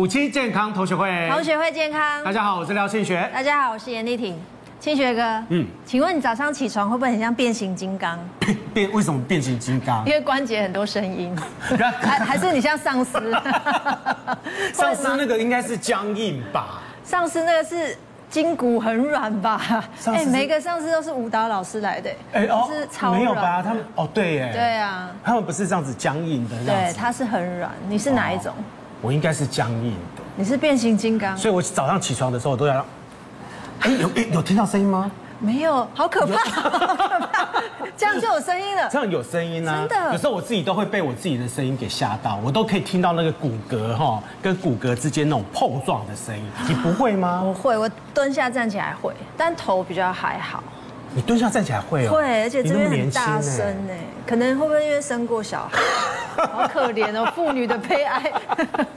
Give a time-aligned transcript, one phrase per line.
[0.00, 2.24] 五期健康同学会，同学会健康。
[2.24, 3.28] 大家好，我是廖庆学。
[3.34, 4.34] 大家好，我是严丽婷。
[4.80, 8.18] 庆学哥，嗯，请问你早上起床会不会很像变形金刚？
[8.72, 10.02] 变为什么变形金刚？
[10.06, 11.36] 因为关节很多声音。
[12.00, 13.10] 还还是你像丧尸？
[14.72, 16.80] 丧尸那个应该是僵硬吧？
[17.04, 17.94] 丧尸那个是
[18.30, 19.84] 筋骨很软吧？
[20.06, 22.10] 哎，每个丧尸都是舞蹈老师来的。
[22.32, 23.12] 哎哦，是超。
[23.12, 23.62] 没有吧？
[23.62, 24.50] 他们哦，对耶。
[24.50, 25.10] 对啊。
[25.22, 26.56] 他们不是这样子僵硬的。
[26.64, 27.70] 对，他是很软。
[27.86, 28.54] 你是哪一种？
[29.00, 30.22] 我应该是僵硬的。
[30.36, 32.84] 你是变形金刚，所以我早上起床的时候我都要。
[33.80, 35.10] 哎，有哎，有听到声音吗？
[35.42, 36.86] 没有，好可怕，好可
[37.18, 37.48] 怕，
[37.96, 38.86] 这样就有声音了。
[38.90, 39.86] 这样有声音啊！
[39.88, 46.44] 真的，有时候我自己都会被我自己的声音给吓到，我都可以听到那个骨骼哈跟骨骼之间那种碰撞的声音。
[46.68, 47.42] 你不会吗？
[47.42, 50.62] 我会，我蹲下站起来会，但头比较还好。
[51.14, 52.12] 你蹲下站起来会哦？
[52.12, 53.92] 会，而且这边很大声呢。
[54.26, 55.80] 可能会不会因为生过小孩？
[56.46, 58.32] 好可怜哦，妇女的悲哀。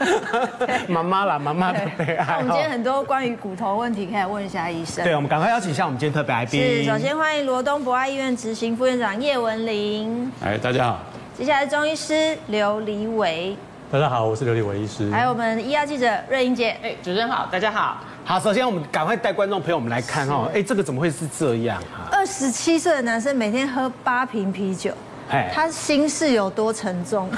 [0.87, 2.37] 妈妈啦，妈妈的悲哀。
[2.37, 5.03] 我们今天很多关于骨头问题，可以来问一下医生。
[5.03, 6.61] 对，我们赶快邀请一下我们今天特别来宾。
[6.61, 10.31] 是，首先欢迎罗东博爱医院执行副院长叶文玲。
[10.43, 10.99] 哎，大家好。
[11.35, 13.57] 接下来中医师刘黎维。
[13.93, 15.07] 大家好，我是刘立伟医师。
[15.11, 16.75] 还有我们医药记者瑞英姐。
[16.81, 17.97] 哎，主持人好，大家好。
[18.25, 22.09] 好，首先我们赶快带观众朋友们来看哈，哎，这个怎么会是这样啊？
[22.11, 24.91] 二十七岁的男生每天喝八瓶啤酒，
[25.29, 27.29] 哎，他心事有多沉重？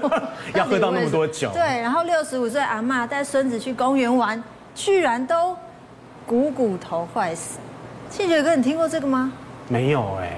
[0.52, 1.50] 要喝到那么多酒？
[1.56, 5.56] 对，然后六十五岁阿嬷带孙子去公园玩，居然都
[6.26, 7.58] 股骨头坏死。
[8.10, 9.32] 庆学哥，你听过这个吗？
[9.66, 10.28] 没有哎。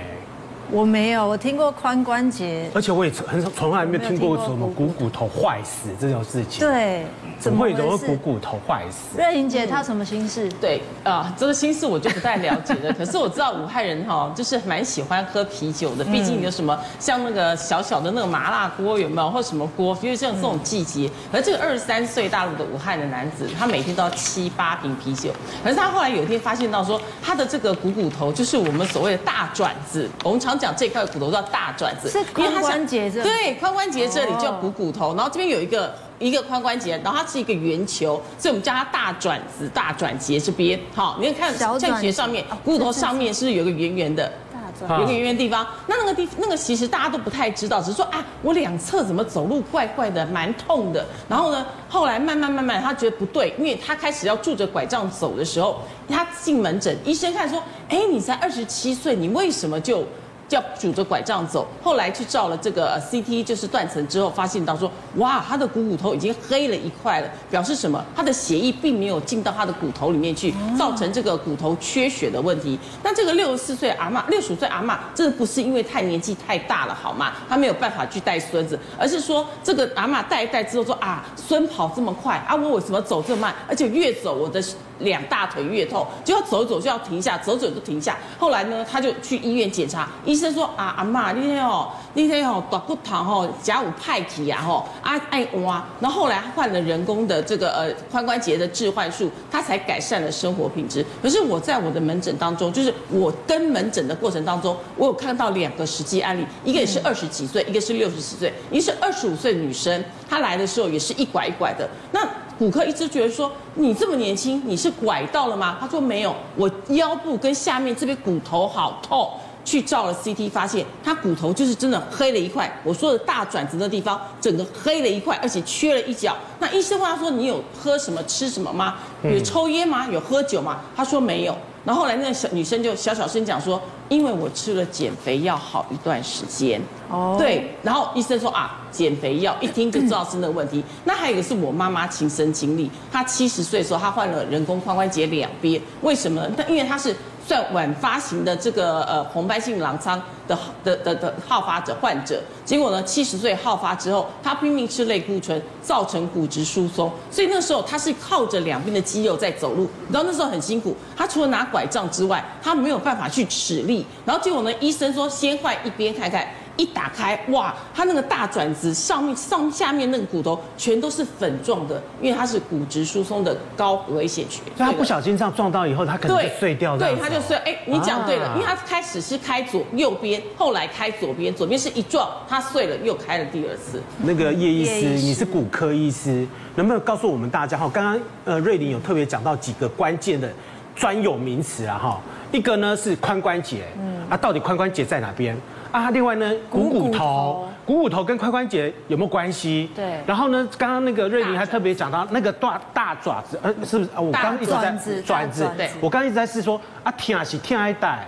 [0.75, 6.67] 我没有，我听过髋关节，而且我也很少，从来没有听过什么股骨头坏死这种事情。
[6.67, 7.07] 对，
[7.39, 9.17] 怎么会有股骨头坏死？
[9.17, 10.49] 瑞英姐，她什么心事？
[10.61, 12.93] 对啊，这个心事我就不太了解了。
[12.99, 16.05] 可是我知道武汉人哈，就是蛮喜欢喝啤酒的。
[16.07, 19.97] 毕竟有什么像那个小小的那个麻辣锅有没有，或什么锅？
[20.03, 25.31] 因为像这种季节，而这个二十三岁大陆的武汉的男子，他每天都要七八瓶啤酒。
[25.63, 30.59] 可是他后来有一天发现到说，他的这个股骨头就是我们所谓的大转子，我们常。
[30.64, 40.79] 讲这块骨头叫大转子，是髋关节这对，髋关节这里叫股骨头，然后这边有一个一个髋关节，然后它是一个圆球，所以我们叫它大转子、大转节这边。
[40.95, 44.31] 好，你看看正节上面股骨头上面是不是有个圆圆的？
[44.53, 51.05] 大转有个圆圆地方，那那个地那个其实大家都不太知道，只是说啊，我两侧怎么走路怪怪的，蛮痛的。
[51.29, 60.05] 然后呢，后来慢慢慢慢，他觉得不对，因为他开始要拄着拐杖走的时候，他进门诊，医生看说，哎，你才二十七岁，你为什么就？
[60.51, 68.05] 要拄着拐杖走，后来去照了这个 CT，就是断层之后，发现到说，哇，他的股骨头已经黑了一块了，表示什么？
[68.15, 72.79] 他的血液并没有进到他的骨头里面去，造成这个骨头缺血的问题。
[73.03, 77.33] 那这个六十四岁阿嬷，六十五岁阿嬷，这个不是因为太年纪太大了，好吗？
[77.49, 83.55] 他没有办法去带孙子，而是说这个阿嬷带一带之后说啊，孙跑这么快啊，我为什么走这么慢？
[83.69, 84.63] 而且越走我的。
[85.01, 88.17] 两大腿越痛，就要走一走就要停下，走走就停下。
[88.39, 95.85] 后来呢，他就去医院检查，医生说啊，阿妈，你天哦，你天哦，短骨头吼，甲午派体啊吼，啊爱挖。
[96.01, 101.05] 然后后来换了人工的这个呃髋关节的置换术，他才改善了生活品质。
[101.23, 111.89] 可是我在我的门诊当中，就是我跟门诊的过程当中，我有看到两个实际案例，一个也是二十几岁，一个是六十几岁，一个是二十五岁女生，她来的时候也是一拐一拐的。
[112.13, 112.21] 那
[112.59, 115.77] 骨科一直觉得说，你这么年轻，你是拐到了吗？
[115.81, 119.29] 他说没有，我腰部跟下面这边骨头好痛，
[119.65, 122.71] 去照了 CT，发现他骨头就是真的黑了一块。
[122.85, 126.37] 我说的大转子的地方，整个黑了一块，而且缺了一角。
[126.61, 128.97] 那医生问他说，你有喝什么吃什么吗？
[129.23, 130.07] 有抽烟吗？
[130.13, 130.81] 有喝酒吗？
[130.95, 131.57] 他说没有。
[131.85, 136.81] 然后后来那个小女生就小小声讲说，因为我吃了减肥药好一段时间，
[137.11, 140.83] 哦，对，然后医生说啊，减肥药一听就知道是那个问题。
[141.05, 146.49] 那还有一个是我妈妈亲身经历，她七十岁的时候她换了人工髋关节两边，为什么？
[146.57, 147.15] 那因为她是。
[147.47, 166.49] 算晚发型的这个呃红斑性狼疮的的的的好发者患者，结果呢七十岁好发之后，他拼命吃类固醇，造成骨质疏松，所以那时候他是靠着两边的肌肉在走路，你知道那时候很辛苦，他除了拿拐杖之外，他没有办法去使力，然后结果呢医生说先换一边看看。
[166.77, 174.63] 一打开，哇，它那个大转子上面上下面那个骨头全都是粉状的，因为它是骨质疏松的高危险群。
[174.77, 176.97] 所以他不小心这样撞到以后，他可能就碎掉。
[176.97, 177.57] 对，他就碎。
[177.59, 184.03] 哎，你讲对了，因为他开始是开左右边，后来开左边，左边是一撞，它碎了，又开了第二次。
[184.23, 187.89] 那个叶医师，你是骨科医师，能不能告诉我们大家哈？
[187.93, 190.51] 刚刚呃瑞玲有特别讲到几个关键的
[190.97, 192.21] 专有名词啊哈。
[192.55, 195.57] 一个呢是髋关节，嗯，啊，到底髋关节在哪边？
[195.91, 199.91] 啊，另外呢，股骨头，股骨头跟髋关节有没有关系？
[199.93, 200.21] 对。
[200.25, 204.21] 然后呢，刚刚那个瑞麟还特别讲到那个大大爪子，呃，是不是啊？
[204.21, 205.91] 我刚一直在爪子，对。
[206.01, 208.25] 我刚一直在试说啊，天啊，是天爱带，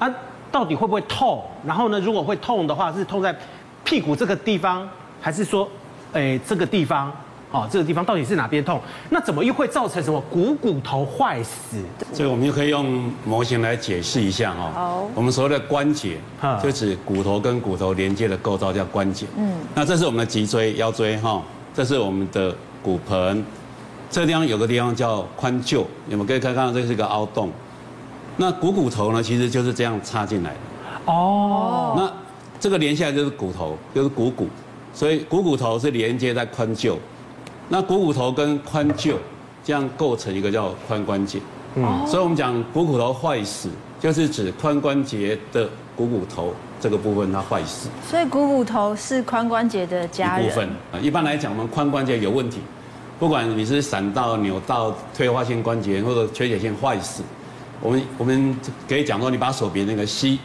[0.00, 0.12] 啊，
[0.50, 1.40] 到底会不会痛？
[1.64, 3.32] 然后呢，如果会痛的话，是痛在
[3.84, 4.88] 屁股这个地方，
[5.20, 5.68] 还是说，
[6.12, 7.12] 哎，这个地方？
[7.52, 8.80] 哦，这个地方到底是哪边痛？
[9.08, 11.78] 那怎么又会造成什么股骨头坏死？
[12.12, 14.70] 所以我们就可以用模型来解释一下哈。
[14.72, 15.10] 好。
[15.16, 16.16] 我们所谓的关节，
[16.62, 19.26] 就指骨头跟骨头连接的构造叫关节。
[19.36, 19.52] 嗯。
[19.74, 21.42] 那这是我们的脊椎、腰椎哈，
[21.74, 22.54] 这是我们的
[22.84, 23.44] 骨盆。
[24.08, 27.50] 这个地方有个地方叫髋臼，你们可以看看，这是一个凹洞。
[28.36, 31.12] 那股骨头呢，其实就是这样插进来的。
[31.12, 31.94] 哦。
[31.96, 32.12] 那
[32.60, 34.46] 这个连下来就是骨头，就是股骨，
[34.94, 36.94] 所以股骨头是连接在髋臼。
[37.72, 39.14] 那股骨头跟髋臼
[39.62, 41.38] 这样构成一个叫髋关节，
[41.76, 43.68] 嗯，所以我们讲股骨头坏死，
[44.00, 47.88] 就是指髋关节的股骨头这个部分它坏死。
[48.04, 50.46] 所以股骨头是髋关节的家人。
[50.46, 52.58] 一部分啊，一般来讲，我们髋关节有问题，
[53.20, 57.22] 不管你是闪到、扭到、退化性关节或者缺血性坏死，
[57.80, 58.56] 我们我们
[58.88, 60.40] 可以讲说，你把手比那个膝，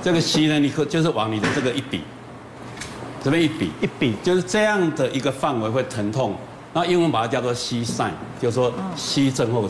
[0.00, 2.02] 这个膝呢，你可就是往你的这个一比。
[3.24, 6.34] 这边一比一比，就是这样的一个范围会疼痛，
[6.74, 9.66] 那英文把它叫做膝 sign，就是说膝症候。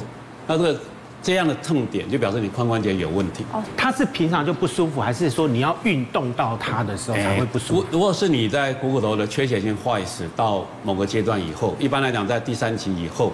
[0.48, 0.80] 那这个
[1.22, 3.44] 这样的痛点就表示你髋关节有问题。
[3.52, 7.86] 哦，它是平常就不舒服，还是说你要运动到它的时候才会不舒服？
[7.92, 13.32] 如果是你在股骨头的缺血性坏死到某个阶段以后，一般来讲在第三期以后，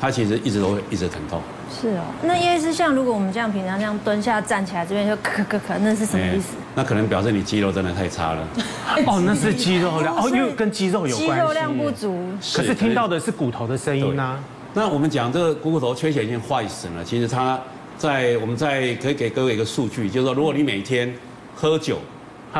[0.00, 1.42] 它其实一直都会一直疼痛。
[1.70, 6.56] 是哦，那因为是像如果我们这样平常这样蹲下站起来，这边就咳咳咳，那是什么意思？
[6.74, 8.48] 那可能表示你肌肉真的太差了。
[9.06, 11.34] 哦，那是肌肉量哦，因为跟肌肉有关系。
[11.34, 12.18] 肌肉量不足。
[12.54, 14.42] 可是听到的是骨头的声音啊。
[14.74, 17.58] 那我们讲这个股骨头缺血性坏死呢，其实它
[17.96, 21.12] 在我们在可以给各位一个数据，就是说如果你每天
[21.54, 21.98] 喝酒，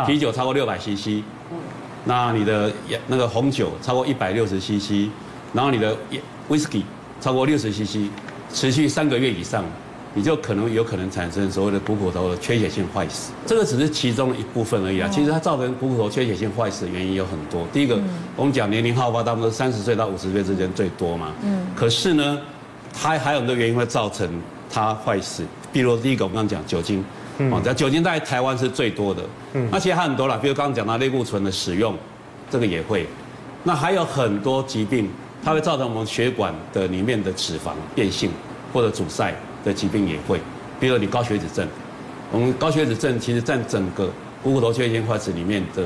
[0.07, 1.23] 啤酒超过六百 CC，
[2.05, 2.71] 那你的
[3.07, 5.09] 那个红酒超过一百六十 CC，
[5.53, 5.97] 然后你的
[6.49, 6.83] whisky
[7.21, 8.11] 超过六十 CC。
[8.53, 9.65] 持续三个月以上，
[10.15, 13.31] 你就可能有可能产生所谓的股骨头的缺血性坏死。
[13.47, 15.09] 这个只是其中一部分而已啊。
[15.09, 17.67] 其实它造成股骨头缺血性坏死的原因有很多。
[17.73, 18.01] 第一个，
[18.35, 21.33] 我们讲年龄好发，大部分三十岁到五十岁之间最多嘛。
[21.45, 21.67] 嗯。
[21.77, 22.39] 可是呢，
[22.93, 24.29] 它还有很多原因会造成
[24.71, 25.45] 它坏死。
[25.73, 27.05] 比如第一个，我们刚刚讲酒精，
[27.53, 29.23] 哦，讲酒精在台湾是最多的。
[29.53, 29.69] 嗯。
[29.71, 31.95] 那其实还很多啦，比如刚刚讲到类固醇的使用，
[32.51, 33.07] 这个也会。
[33.63, 35.09] 那还有很多疾病。
[35.45, 38.31] 它会造成我们血管的里面的脂肪变性
[38.73, 40.41] 或者阻塞的疾病也会，
[40.79, 41.67] 比如你高血脂症，
[42.31, 44.11] 我们高血脂症其实占整个
[44.43, 45.85] 股骨头缺血性坏死里面的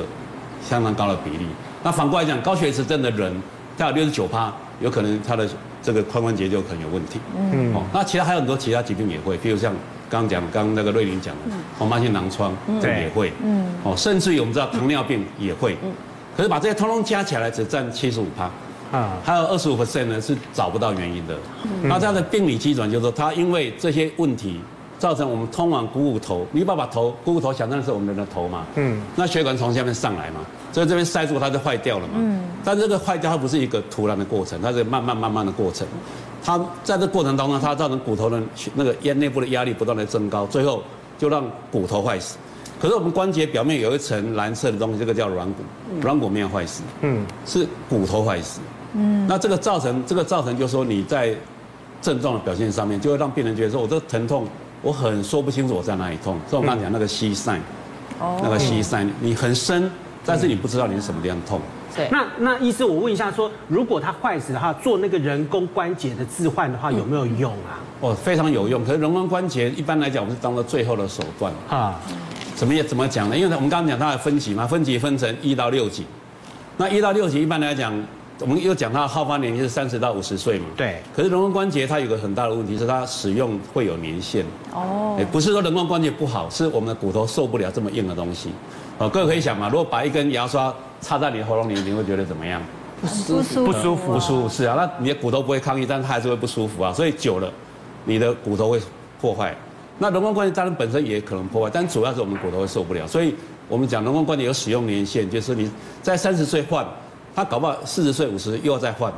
[0.67, 1.47] 相当高的比例。
[1.83, 3.33] 那反过来讲，高血脂症的人，
[3.77, 5.49] 他有六十九趴，有可能他的
[5.83, 7.21] 这个髋关节就可能有问题。
[7.37, 7.75] 嗯。
[7.75, 9.73] 哦，那其他还有很多其他疾病也会，比如像
[10.09, 11.41] 刚刚讲刚刚那个瑞林讲的
[11.79, 13.33] 红斑性狼疮，这也会。
[13.43, 13.67] 嗯。
[13.85, 15.77] 哦，甚至于我们知道糖尿病也会。
[15.83, 15.93] 嗯。
[16.37, 18.51] 可是把这些通通加起来，只占七十五趴。
[18.93, 21.35] 啊，还有二十五 percent 呢是找不到原因的。
[21.83, 24.61] 那这样的病理基准就是说，它因为这些问题
[24.99, 30.41] 造成我们通往股骨头，你把把头股骨头想象的是我们人的头嘛，嗯，那血管从下面上来嘛，
[30.73, 32.15] 所以这边塞住它就坏掉了嘛。
[32.19, 35.87] 嗯，但这个坏掉它不是一个突然的过程，它是慢慢慢慢的过程。
[36.45, 38.41] 它在这过程当中，它造成骨头的
[38.75, 40.83] 那个压内部的压力不断的增高，最后
[41.17, 42.37] 就让骨头坏死。
[42.81, 45.63] 可是我们关节表面有一层蓝色的东西，这个叫软骨，
[46.01, 48.61] 软骨没有坏死，嗯，是骨头坏死。
[48.95, 51.35] 嗯，那这个造成这个造成就是说你在
[52.01, 54.47] 症状的表现上面，就会让病人觉得说，我这个疼痛
[54.83, 56.37] 我很说不清楚我在哪里痛。
[56.51, 57.61] 所以我刚刚讲那个膝 sign，
[58.19, 59.91] 哦，那个膝 sign，你很深，
[60.27, 61.61] 但是你不知道你是什么地方痛。
[61.95, 62.09] 对。
[62.11, 67.79] 那那医师，我问一下说，如果他坏死的话，做那个人工关节的置换的话，有没有用啊？
[68.01, 68.85] 哦，非常有用。
[68.85, 72.01] 可是人工关节一般来讲，我们是当做最后的手段啊。
[72.57, 73.37] 怎么也怎么讲呢？
[73.37, 76.05] 因为我们刚刚讲它的分级嘛，分级分成一到六级。
[76.77, 77.95] 那一到六级一般来讲。
[78.43, 80.67] 我们又讲它好发年龄是三十到五十岁嘛？
[80.77, 81.01] 对。
[81.15, 84.45] 可是人工关节它有个很大的问题是它使用会有年限。
[84.73, 85.17] 哦。
[85.31, 88.51] 不是说人工关节不好，是我们的骨头受不了这么硬的东西。
[88.99, 92.61] 哦，各位可以想嘛，如果把一根牙刷插在你的喉咙里，你会觉得怎么样？
[93.01, 93.65] 不舒服。
[93.65, 94.13] 不舒服。
[94.15, 96.93] 不舒服是啊，那你的骨头不会抗议，但是它还是会不舒服啊。
[96.93, 97.51] 所以久了，
[98.05, 98.81] 你的骨头会
[99.21, 99.55] 破坏。
[99.99, 103.07] 那人工关节当然本身也可能破坏，但主要是我们骨头会受不了。
[103.07, 103.35] 所以
[103.69, 105.71] 我们讲人工关节有使用年限，就是你
[106.03, 106.85] 在三十岁换。
[107.35, 109.13] 他搞不好四十岁、五十岁又要再换，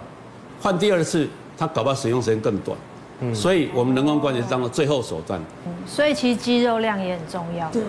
[0.60, 1.28] 换第二次，
[1.58, 2.76] 他搞不好使用时间更短。
[3.20, 5.40] 嗯所以我们人工关节是当做最后手段。
[5.86, 7.88] 所以其实肌肉量也很重要，对不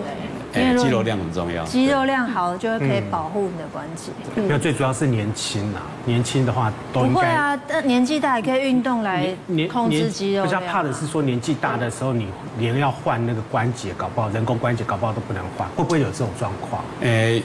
[0.52, 0.62] 对？
[0.62, 1.64] 哎，肌肉量很重要。
[1.64, 4.12] 肌肉量好，就会可以保护你的关节。
[4.40, 7.02] 因为最主要是年轻啊，年轻的话都。
[7.02, 9.36] 不会啊，但年纪大也可以运动来
[9.70, 10.60] 控制肌肉量。
[10.60, 12.28] 比较怕的是说年纪大的时候，你
[12.60, 16.84] 连要换那个关节，搞不好人工关节搞不好都不能换，会不会有这种状况？
[17.02, 17.42] 哎。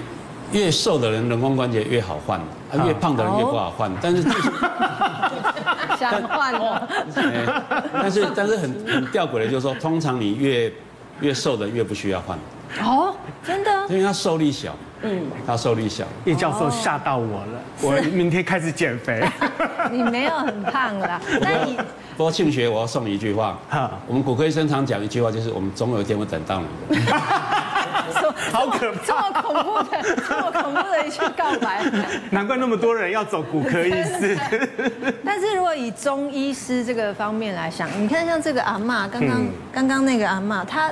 [0.52, 2.40] 越瘦的人人工关节越好换，
[2.86, 3.92] 越胖的人越不好换。
[4.02, 4.22] 但是
[6.00, 6.88] 想换了，
[7.94, 10.72] 但是但是很很吊诡的，就是说，通常你越
[11.20, 12.38] 越瘦的越不需要换。
[12.82, 13.70] 哦，真的？
[13.90, 16.06] 因为他受力小，嗯，他受力小。
[16.26, 19.24] 叶教授吓到我了，我明天开始减肥。
[19.92, 21.78] 你没有很胖啦，那你。
[22.18, 23.58] 不过庆学，我要送你一句话。
[24.08, 26.98] 我们骨科医生常讲一句话，就是我们总有一天会等到你。
[28.52, 29.06] 好可怕！
[29.06, 31.84] 这么恐怖的，这么恐怖的一句告白。
[32.32, 34.38] 难怪那么多人要走骨科医师。
[35.26, 40.92] 但是如果以中医师这个方面来想，你看像这个阿嬷，刚刚刚刚那个阿嬷，她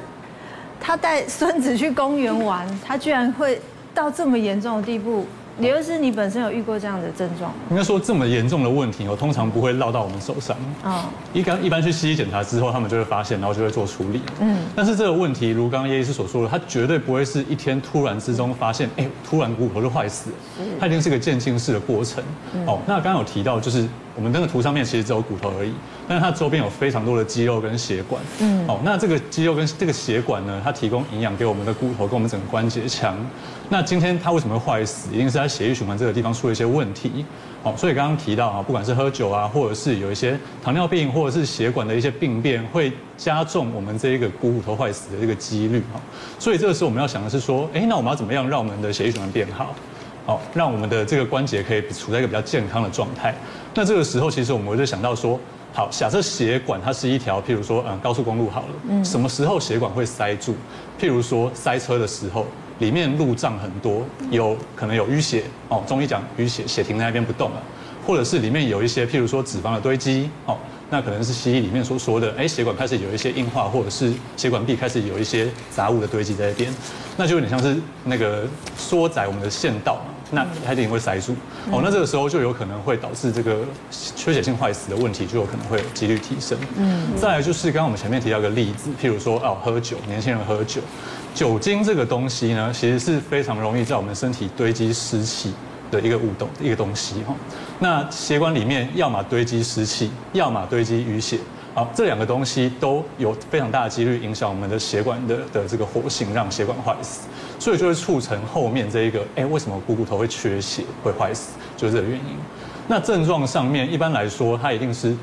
[0.79, 3.61] 她带孙子去公园玩，她居然会
[3.93, 5.25] 到这么严重的地步。
[5.59, 7.51] 李医师，你本身有遇过这样的症状？
[7.69, 10.55] 应该说这么严重的问题，我通常不会落到我们手上。
[10.83, 14.21] 哦，一般一般去西医检查之后，他们就会发现，然后就会做处理。
[14.39, 20.35] 嗯，但是这个问题，如刚刚叶医师所说的，他绝对不会是一天突然之中发现，哎，突然骨头就坏死了。
[20.79, 22.23] 它一定是个渐进式的过程。
[22.65, 23.85] 哦，那刚刚有提到，就是
[24.15, 25.71] 我们那个图上面其实只有骨头而已，
[26.07, 28.21] 但是它周边有非常多的肌肉跟血管。
[28.39, 33.15] 嗯，哦，那这个肌肉跟这个血管呢，它提供营养给我们的骨头跟我们整个关节腔。
[33.69, 35.13] 那今天它为什么会坏死？
[35.13, 37.23] 一定是在血液循环这个地方出了一些问题。
[37.61, 45.81] 好，所以刚刚提到啊，不管是喝酒啊，或者是有一些糖尿病，或者是血管的一些病变，会加重我们这一个股骨头坏死的这个几率。
[45.93, 45.99] 哈，
[46.39, 49.75] 所以这个时候我们要想的是说，哎，那我们要怎么样让我们的血液循环变好？
[50.29, 53.33] 好，让我们的这个关节可以处在一个比较健康的状态。
[53.73, 55.39] 那这个时候，其实我们就想到说，
[55.73, 60.53] 好，假设血管它是一条，譬如说，嗯，高速公路好了，嗯，什么时候血管会塞住？
[61.01, 62.45] 譬如说塞车的时候。
[62.77, 65.83] 里面路障很多，有可能有淤血哦。
[65.85, 67.61] 中医讲淤血，血停在那边不动了，
[68.07, 70.55] 或者是里面有一些，譬如说脂肪的堆积哦，
[70.89, 76.73] 那可能是西医里面所说的，哎，血管开始有一些硬化，或者是血管壁开始有一些杂物的堆积在那边，
[77.17, 81.35] 那就有点像是那个缩窄我们的线道嘛，那它一定会塞住
[81.71, 81.81] 哦。
[81.83, 83.59] 那这个时候就有可能会导致这个
[84.15, 86.57] 缺血性坏死的问题，就有可能会几率提升。
[86.77, 90.81] 嗯，再来就是刚刚我们前面提到一个例子，譬如说哦，喝酒，年轻人喝酒。
[91.33, 95.53] 酒精这个东西呢，其实是非常容易在我们身体堆积湿气
[95.91, 97.35] 的一个物动一个东西哈。
[97.77, 101.37] 那血管里面要么堆积湿气，要么堆积淤血，
[101.79, 107.25] 好，这两个东西都有非常大的几率影响我们的血管的的这个活性，让血管坏死，
[107.57, 112.35] 所以就会促成后面这一个，哎，为什么股骨头会缺血会坏死，就是这个原因。
[112.89, 115.15] 那症状上面一般来说，它一定是。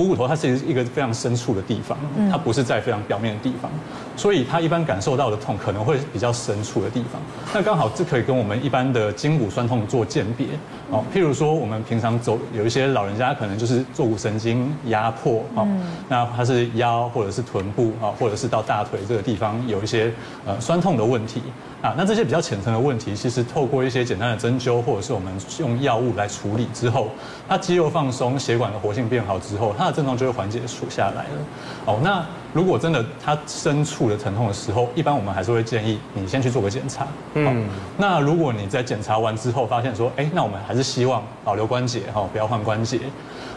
[0.00, 1.98] 股骨头它是一个非常深处的地方，
[2.30, 3.70] 它不是在非常表面的地方，
[4.16, 7.20] 所以它一般感受到的痛可能会比较深处的地方。
[7.52, 10.46] 那刚好这可以跟我们一般的筋骨酸痛做鉴别
[10.90, 11.04] 哦。
[11.14, 15.68] 譬如说我们平常走，有一些老人家可能就是坐骨神经压迫哦，
[16.08, 20.10] 那他是腰或者是臀部啊，或者是到大腿这个地方有一些
[20.46, 21.42] 呃酸痛的问题。
[21.82, 27.08] 啊，那这些比较浅层的问题，其实透过一些简单的针灸，或者是我们用药物来处理之后，
[27.48, 31.38] 它肌肉放松，血管的活性变好之后，它的症状就会缓解出下来了。
[31.84, 37.06] 哦，那如果真的他深处的疼痛的时候，一般我们还是会建议你先去做个检查。
[37.34, 37.68] 嗯。
[37.96, 43.00] 那如果你在检查完之后发现说，哎，那我们还是希望保留关节，哈，不要换关节。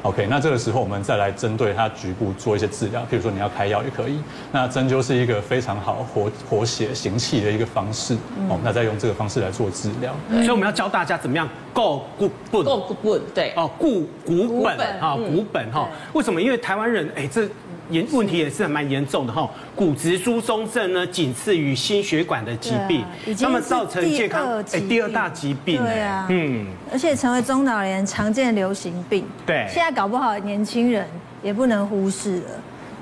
[0.03, 4.19] OK，那这个时候我们再来针对它局部做一些治疗，譬如说你要开药也可以。
[4.51, 8.13] 那针灸是一个非常好活活血行气的一个方式，
[8.49, 10.13] 哦，那再用这个方式来做治疗。
[10.29, 15.87] 所以我们要教大家怎么样够固本，够固本，对，哦，固骨本啊，骨本哈。
[16.11, 16.41] 为什么？
[16.41, 17.47] 因为台湾人，哎，这。
[17.89, 23.03] 严问题也是蛮严重的哈，骨质疏松症呢，仅次于心血管的疾病，
[23.41, 31.05] 那么造成健康哎第二大疾病，对啊，嗯，而且成为中老年常见的流行病，对，现在搞不好年轻人
[31.41, 32.43] 也不能忽视了。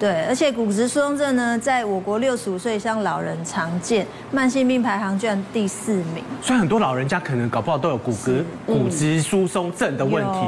[0.01, 6.23] 对，而且骨质疏松症呢，在我国六十五岁以上老人常见，慢性病排行居然第四名。
[6.41, 10.39] 所以很多老人家可能搞不好都有骨骼骨质疏松症的问题。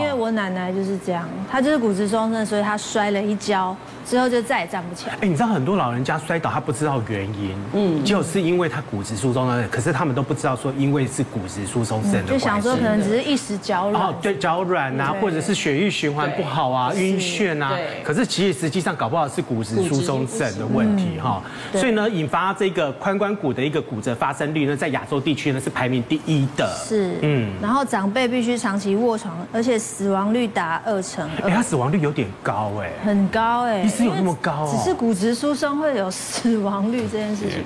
[0.00, 3.76] 因为我奶奶就是这样，她就是骨质疏松症，所以她摔了一跤。
[4.08, 5.14] 之后就再也站不起来。
[5.20, 17.70] 哎，你知道很多老人家摔倒，他不知道原因，嗯，就是因为他骨质疏松了，可是他们都不知道说，因为是骨质疏松症就想说可能只是一时脚软，哦，对，脚软啊，或者是血液循环不好啊，晕眩啊，
[18.02, 18.88] 可是其实实际上。
[18.88, 21.42] 上搞不好是骨质疏松症的问题哈。
[21.72, 26.66] 所以呢，引发这个髋关骨的一个骨折发生率呢，在亚洲地区呢是排名第一的。
[26.74, 27.52] 是，嗯。
[27.60, 31.28] 然后长辈必须长期卧床，而且死亡率达二成。
[31.44, 32.90] 哎，他死亡率有点高哎。
[33.04, 33.86] 很高哎。
[34.04, 34.66] 医师有那么高？
[34.70, 37.62] 只是骨质疏松会有死亡率这件事情。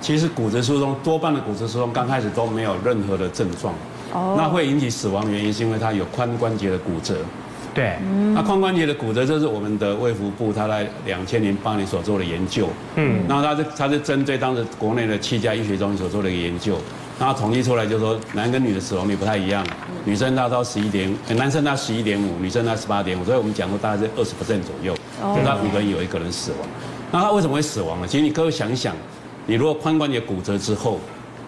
[0.00, 3.74] 其实骨质疏松多半的骨质疏松刚开始都没有任何的症状。
[4.12, 4.34] 哦。
[4.36, 7.16] 那会引起死亡的原因是因为它有髋关节的骨折。
[7.74, 7.98] 对，
[8.34, 12.70] 那髋关节的骨折，这是我们的卫福部他在两千零八年所做的研究。
[12.94, 16.78] 嗯，那他是他是针对当时国内的七家医学中心所做的一个研究，
[17.18, 19.62] 那统计出来就是说，男跟女的死亡率不太一样，
[20.06, 26.60] 女生大概到十一点，男生大十一点五，女生大十八点五，所以我们讲说大概是二十 percent 左右，就他五个人有一个人死亡。
[27.12, 28.06] 那他为什么会死亡呢？
[28.06, 28.94] 其实你各位想一想，
[29.46, 31.00] 你如果髋关节骨折之后，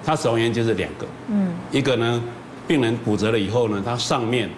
[0.04, 2.22] 他死亡原因就是两个，嗯，一个呢，
[2.66, 4.48] 病人骨折了以后呢，他上面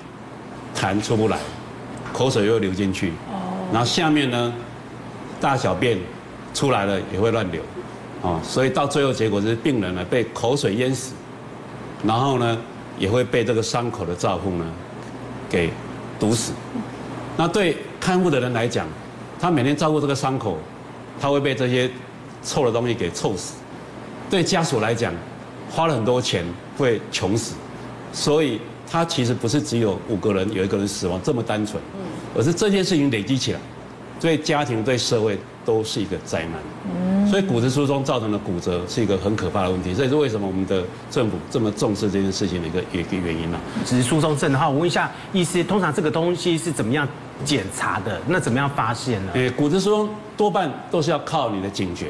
[0.74, 1.38] 痰出不来。
[2.12, 3.38] 口水又流进去，哦
[3.72, 4.52] 然后下面呢，
[5.40, 5.96] 大小便
[6.52, 7.62] 出来了也会乱流，
[8.20, 11.14] 啊，所以到最后结果是病人呢被口水淹死，
[12.04, 12.58] 然后呢
[12.98, 14.66] 也会被这个伤口的造缝呢
[15.48, 15.70] 给
[16.18, 16.52] 堵死。
[17.36, 18.88] 那对看护的人来讲，
[19.38, 20.58] 他每天照顾这个伤口，
[21.20, 21.88] 他会被这些
[22.42, 23.54] 臭的东西给臭死。
[24.28, 25.12] 对家属来讲，
[25.70, 26.44] 花了很多钱
[26.76, 27.54] 会穷死，
[28.12, 28.60] 所以。
[28.92, 31.80] 他其实不是只有五个人有一个人死亡这么单纯，
[32.36, 33.60] 而是这件事情累积起来，
[34.18, 37.28] 对家庭对社会都是一个灾难。
[37.30, 43.60] 所以骨质疏松造成的骨折是一个很可怕的问题，这也是为什么我们的政府这么重视这件事情的一个一个原因呢？
[43.78, 47.06] 骨质疏松症的话，我问一下医师，通常这个东西是怎么样
[47.44, 48.20] 检查的？
[48.26, 49.32] 那怎么样发现呢？
[49.34, 52.06] 诶，骨质疏松多半都是要靠你的警觉。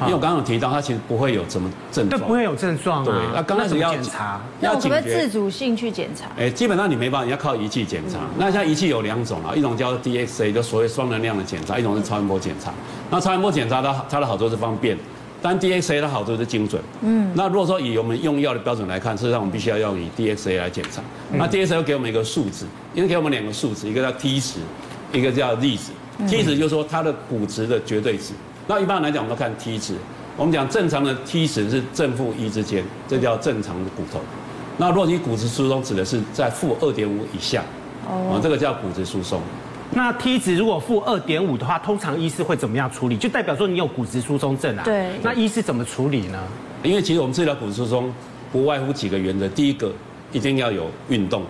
[0.00, 3.04] 因为我刚刚有提到，它其实不会有什么症状，对，不会有症状。
[3.04, 6.26] 对，那刚开始要检查，要警觉，自主性去检查。
[6.36, 8.18] 哎，基本上你没办法，你要靠仪器检查。
[8.36, 12.72] 那现在仪器有两种啊，一种叫 DXA，就所谓双能量的检查；一种是超音波检查。
[13.10, 14.98] 那超音波检查它它的好处是方便，
[15.42, 16.80] 但 DXA 的好处是精准。
[17.02, 17.30] 嗯。
[17.34, 21.02] 那如果说以我们用药的标准来看，事实上我们必须要用以 DXA 来检查。
[21.32, 24.60] 那 DXA 又给我们一个数值，因为给我们两个数值，一个叫 T 值，
[25.12, 25.92] 一个叫 Z 值。
[26.28, 28.32] T 值就是说它的骨质的绝对值。
[28.68, 29.94] 那一般来讲，我们都看 T 值。
[30.36, 34.20] 我们讲正常的 T 值是正负一之间，这叫正常的骨头。
[34.78, 37.62] 那如果你骨质疏松，指的是在负二点五以下，
[38.08, 39.40] 哦，这个叫骨质疏松。
[39.94, 43.16] 那 T 值如果负二点五的话，通常医师会怎么样处理？
[43.16, 44.82] 就代表说你有骨质疏松症啊。
[44.84, 45.10] 对。
[45.22, 46.38] 那医师怎么处理呢？
[46.82, 48.12] 因为其实我们治疗骨质疏松，
[48.50, 49.92] 不外乎几个原则：第一个，
[50.32, 51.42] 一定要有运动；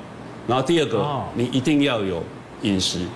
[0.46, 2.22] 然后第二个，你一定要有
[2.62, 3.06] 饮食。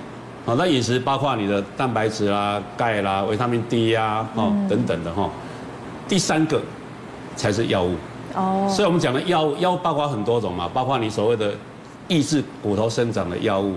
[0.45, 5.29] 好，那饮食包括你的蛋白质啦、钙啦、维他命 D 呀，哦等等的哈。
[6.07, 6.62] 第三个
[7.35, 7.97] 才是药物
[8.33, 11.53] 哦，所以我们讲的药物，药物包括很多种嘛，包括你所谓的
[12.07, 13.75] 抑制骨头生长的药物，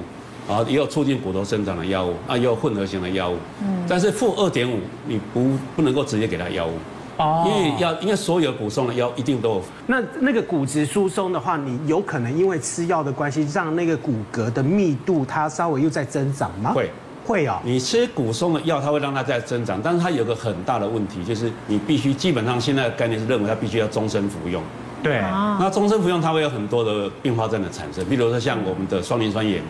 [0.49, 3.37] 啊，也有促进骨头生长的药物，啊，也有混合型的药物。
[3.61, 6.71] 嗯，但是负二点五，你不不能够直接给他药物
[7.17, 9.61] 哦，因为要因为所有骨松的药一定都有。
[9.85, 16.71] 那那个骨质疏松的话，你有可能因为吃药的关系，让那个骨骼的密度它稍微又在增长吗？
[16.73, 16.89] 会。
[17.27, 24.63] 会啊，你吃骨松的药，它会让它再增长，但是它有个很大的问题，就是你必须基本上现在的概念是认为它必须要终身服用。
[25.03, 25.19] 对，
[25.59, 29.61] 那终身服用它会有很多的并发症的产生，比如说像我们的双磷酸盐，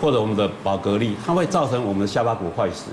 [0.00, 2.86] 或者我们的宝格丽，它会造成我们的下巴骨坏死。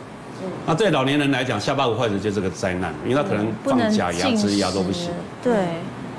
[0.65, 5.09] 那对老年人来讲，下巴骨坏死就是个灾难，因为他可能放假牙、植牙都不行。
[5.41, 5.53] 对。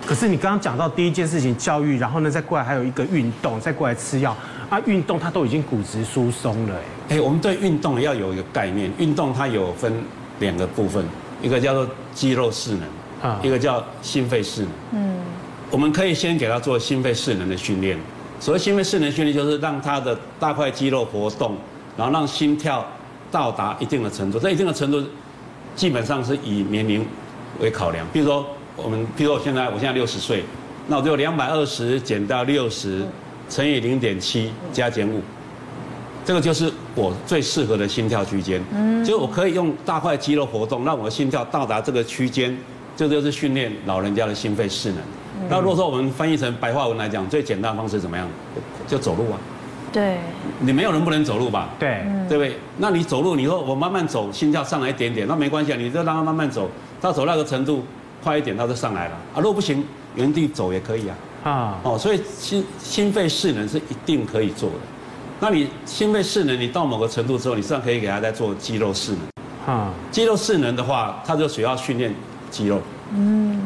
[0.06, 4.36] 可是你刚刚讲到第一件事情教育，然后呢再过来还有一个运动，再过来吃药
[4.68, 7.16] 啊，运动它都已经骨质疏松了哎。
[7.16, 9.92] 哎，我们对运动要有一个概念，运动它有分
[10.40, 11.02] 两个部分，
[11.42, 14.70] 一个叫做肌肉势能，啊，一个叫心肺势能。
[14.92, 15.16] 嗯，
[15.70, 17.98] 我们可以先给他做心肺势能的训练。
[18.44, 21.56] 所谓心肺势能训练，就是让他的大块肌肉活动，
[21.96, 22.86] 然后让心跳
[23.30, 24.38] 到达一定的程度。
[24.38, 25.02] 在一定的程度，
[25.74, 27.06] 基本上是以年龄
[27.58, 28.46] 为考量，比如说。
[28.76, 30.42] 我们，比如说我现在，我现在六十岁，
[30.88, 33.06] 那我就两百二十减到六十，
[33.48, 35.22] 乘以零点七加减五，
[36.24, 38.60] 这个就是我最适合的心跳区间。
[38.74, 42.58] 嗯，就我可以用大块肌肉活动，让我的心跳到达这个区间，
[42.96, 44.98] 这就是训练老人家的心肺势能。
[45.48, 48.26] 那如果说我们翻译成白话文来讲，最简单的方式怎么样？
[48.86, 49.38] 就走路啊。
[49.92, 50.18] 对。
[50.60, 51.68] 你没有人不能走路吧？
[51.78, 52.04] 对。
[52.28, 52.58] 对不对？
[52.78, 56.68] 那你走路，你说我慢慢走，心跳上来一点点，那没关系啊，你就让他慢慢走，
[57.00, 57.84] 到走那个程度。
[58.22, 59.36] 快一点，他就上来了啊！
[59.36, 61.16] 如果不行，原地走也可以啊。
[61.44, 64.76] 啊哦，所以心心肺势能是一定可以做的。
[65.40, 69.74] 那你心肺势能，你到某个程度之后，你实际上可以给他再做肌肉势能。
[69.74, 72.14] 啊，肌肉势能的话，它就主要训练
[72.50, 72.80] 肌肉。
[73.14, 73.60] 嗯，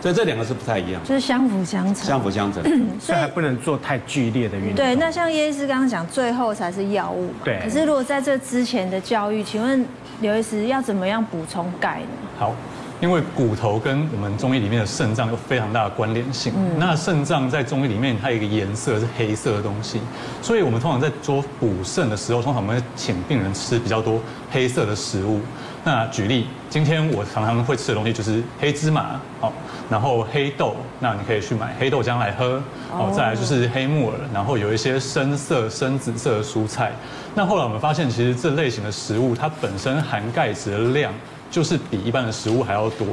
[0.00, 2.62] 所以这两个是不太一样，就是相辅相成，相辅相成，
[3.00, 4.76] 所以还不能做太剧烈的运动。
[4.76, 7.34] 对，那像叶医师刚刚讲，最后才是药物嘛。
[7.44, 7.60] 对。
[7.62, 9.84] 可是如果在这之前的教育，请问
[10.20, 12.28] 刘医师要怎么样补充钙呢？
[12.38, 12.54] 好。
[13.00, 16.52] 因为骨头跟我们中医里面的肾脏有非常大的关联性。
[16.56, 20.00] 嗯那肾脏在中医里面它有一个颜色是黑色的东西，
[20.42, 25.40] 所以我们通常在做补肾的时候，通常我们会请病人吃比较多黑色的食物。
[25.84, 29.52] 那举例，今天我常常会吃的东西就是黑芝麻，好，
[29.90, 32.62] 然后黑豆，那你可以去买黑豆浆来喝。
[32.92, 36.92] 哦，再来就是黑木耳，然后有一些深色、深紫色的蔬菜。
[37.34, 41.12] 那后来我们发现，其实这类型的食物它本身含钙质的量。
[41.50, 43.06] 就是比一般的食物还要多，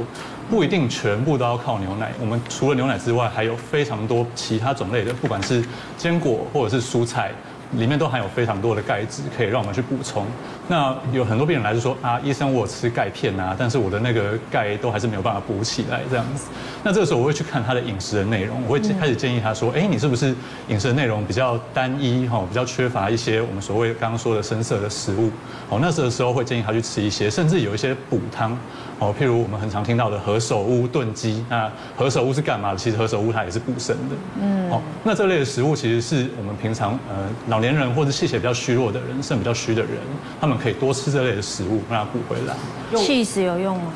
[0.50, 2.12] 不一定全部都要靠牛奶。
[2.20, 5.64] 我们除了牛奶之外，还有非常多其他种类的，不管是
[5.96, 7.32] 坚果或者是蔬菜。
[7.72, 10.26] 里面都含有非常多的钙质，可以让我们去补充。
[10.68, 16.46] 那有很多病人来就说啊，医生，我吃钙片啊，但是我的那个钙都还是没有办法补起来这样子。
[16.82, 20.34] 那这个时候我会去看他的饮食的内容，我会开始建议他说，哎，你是不是
[20.68, 25.30] 饮食的内容比较单一哈，比较缺乏一些我们所谓刚刚说的深色的食物？
[25.68, 28.56] 哦，那这个时候会建议他去吃一些，甚至有一些补汤。
[28.98, 32.78] 哦，譬如我们很常听到的何首乌炖鸡，那何首乌是干嘛的？
[32.78, 34.16] 其实何首乌它也是补肾的。
[34.40, 39.90] 嗯，哦，那这类的食物其实是我们平常呃老年人或者气血比较虚弱的人，肾比较虚的人，
[40.40, 42.54] 他们可以多吃这类的食物，让它补回来。
[42.98, 43.92] 气死有用吗？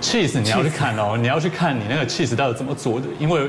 [0.00, 3.48] 气死你要去看哦，你要去看你那个气死到底怎么做的，因为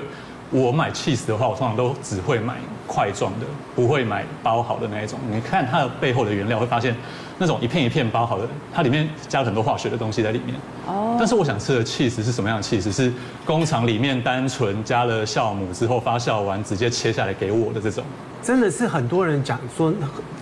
[0.54, 2.54] 我买 cheese 的话，我通常都只会买
[2.88, 5.20] 块状的，不会买包好的那一种。
[5.30, 6.96] 你看它的背后的原料，会发现。
[7.40, 10.56] 那种一片一片包好的，它里面加了很多化学的东西在里面。
[10.86, 11.16] 哦。
[11.18, 12.92] 但是我想吃的 cheese 是什么样的 cheese？？
[12.92, 13.12] 是
[13.44, 18.04] 工厂里面单纯加了酵母之后发酵完直接切下来给我的这种。
[18.44, 19.94] 真的是很多人讲说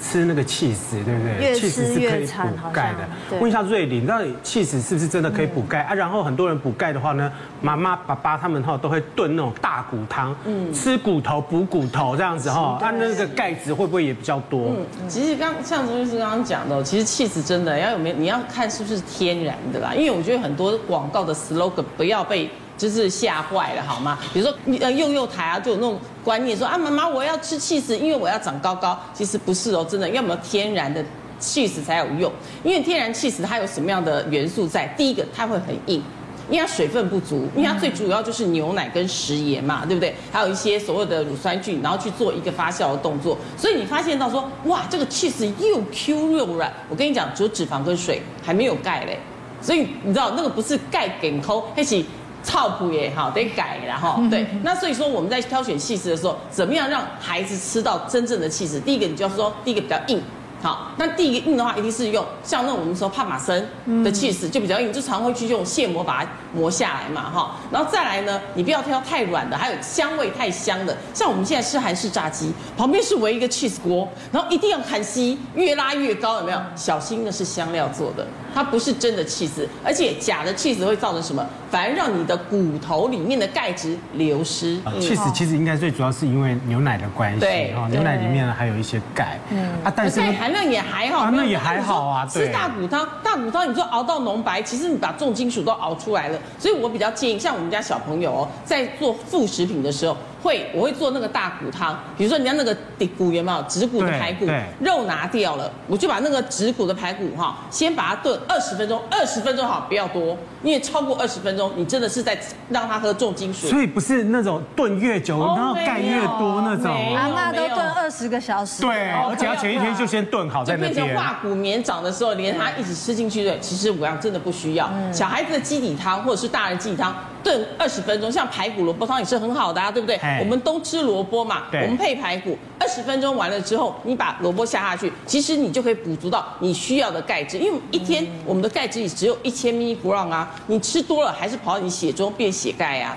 [0.02, 1.38] 吃那个起司，对不对？
[1.40, 3.38] 越吃越馋，补钙的。
[3.40, 5.94] 问一下瑞霖，到底起司是不是真的可以补钙啊？
[5.94, 14.72] 然后很多人补钙的话呢，妈妈、爸爸他们哈都会炖那种大骨汤，嗯，吃骨头补骨头这样子哈，它那个钙质会不会也比较多？
[14.76, 22.50] 嗯，其实刚像周医师刚刚讲的，其实起司真的要有没有，你要看是不是天然的啦，因为我觉得很多广告的 slogan 不要被。
[22.78, 24.18] 就是吓坏了，好吗？
[24.34, 29.00] 比如说，呃，幼幼台啊，就有那种观念说啊，妈妈我要吃起司，因为我要长高高。
[29.14, 31.04] 其实不是哦，真的，要么天然的
[31.40, 32.32] 起司才有用。
[32.64, 34.86] 因为天然起司它有什么样的元素在？
[34.98, 36.04] 第一个，它会很硬，
[36.50, 40.14] 因为它水分不足，因为它最主要就是牛奶跟食盐嘛，对不对？
[40.32, 43.38] 还有一些所谓的乳酸菌，然后去做一个发酵的动作。
[43.58, 46.72] 所以你发现到说，哇，这个起司又 Q 又软。
[46.88, 49.18] 我跟你讲，只有脂肪跟水，还没有钙嘞。
[49.60, 52.06] 所以你知道那个不是钙给抠，一起。
[52.44, 58.80] 操谱也好，得改，然后对，那所以说我们在挑选起司的时候，怎么样让孩子吃到真正的起司？
[58.80, 60.22] 第一个，你就要说，第一个比较硬。
[60.64, 63.68] 好，那第一个硬的话，一定是用像那我们说帕玛森
[64.04, 67.56] 的起司就比较硬，就常会去用蟹磨把它磨下来嘛，哈。
[67.72, 76.62] 然后再来呢，你不要挑太软的，还有香味太香的，像我们现在吃韩式炸鸡，旁边是围一个起司锅，然后一定要看吸，越拉越高，有没有？
[76.76, 81.46] 小心的是香料做的，它不是真的气死，而且假的气死会造成什么？
[81.70, 84.78] 反而让你的骨头里面的钙质流失。
[85.00, 90.20] 气死其实应该最主要是因为牛奶的关系，对，牛奶里面还有一些钙，嗯啊，但是。
[90.34, 92.26] 含量也还好，那也还好啊。
[92.26, 96.40] 吃大骨汤，大骨汤你说熬到浓白，其实你把重金属都熬出来了。
[96.60, 100.16] 所以我比较建议，像我们家小朋友哦，在做副食品的时候。
[100.42, 101.98] 会，我会做那个大骨汤。
[102.18, 104.48] 比如说，你家那个底骨有没有指骨的排骨？
[104.80, 112.38] 肉拿掉了，我就把那个指骨的排骨哈，先把它炖二十分钟，二十分钟好，不要多，因为超过二十分钟，你真的是在
[112.70, 113.68] 让他喝重金属。
[113.68, 117.16] 所以不是那种炖越久，然后钙越多那种。
[117.16, 118.82] 阿妈都炖二十个小时。
[118.82, 120.94] 对，而且要前一天就先炖好在那边。
[120.94, 124.90] 变成化骨绵长的时候，连他一起吃进去的，其实我要真的不需要。
[125.12, 127.16] 小孩子的基底汤或者是大人基底汤。
[127.44, 130.20] 炖二十分钟，像排骨萝卜汤也是很好的啊，对不对？
[130.40, 143.16] 我们都吃萝卜嘛，我们配排骨，二十分钟完了之后，你把萝卜下下去，其实你就可以补足到你需要的钙质，因为一天我们的钙质也只有一千 m i g r a 啊，你吃多了还是跑到你血中变血钙啊。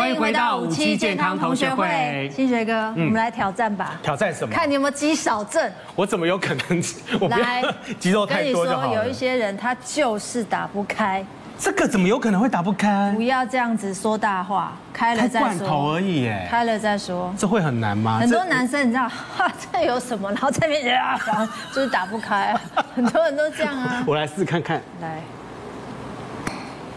[0.00, 4.00] 欢迎回到五期健康同学会，新学哥，我们来挑战吧。
[4.02, 4.54] 挑战什么？
[4.54, 5.70] 看你有没有肌少症。
[5.94, 6.82] 我怎么有可能？
[7.20, 7.62] 我来，
[8.00, 8.80] 肌肉太多就好。
[8.80, 11.22] 跟你说，有一些人他就是打不开。
[11.58, 13.12] 这个怎么有可能会打不开？
[13.14, 15.48] 不要这样子说大话，开了再说。
[15.48, 17.30] 开罐头而已，哎，开了再说。
[17.36, 18.20] 这会很难吗？
[18.20, 20.30] 很多男生你知道，哈， 这有什么？
[20.32, 21.20] 然后在面前啊，
[21.74, 22.58] 就是打不开。
[22.94, 24.02] 很多人都这样啊。
[24.06, 24.80] 我来试看看。
[25.02, 25.20] 来。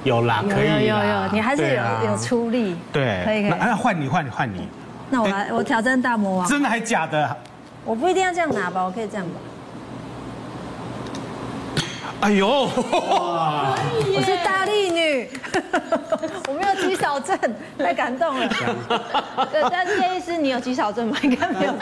[0.04, 0.80] 有啦，可以啦。
[0.80, 2.76] 有有有，你还是有有出力。
[2.92, 3.60] 对，可以可以。
[3.60, 4.68] 那换你换你换你。
[5.10, 6.48] 那我来，我挑战大魔王。
[6.48, 7.38] 真的还假的？
[7.86, 9.34] 我不一定要这样拿吧，我可以这样吧。
[12.24, 15.30] 哎呦， 我是大力女，
[16.48, 17.38] 我没有肌少症，
[17.78, 18.48] 太感动了。
[19.52, 21.18] 对，但是叶医师，你有肌少症吗？
[21.22, 21.74] 应该没有。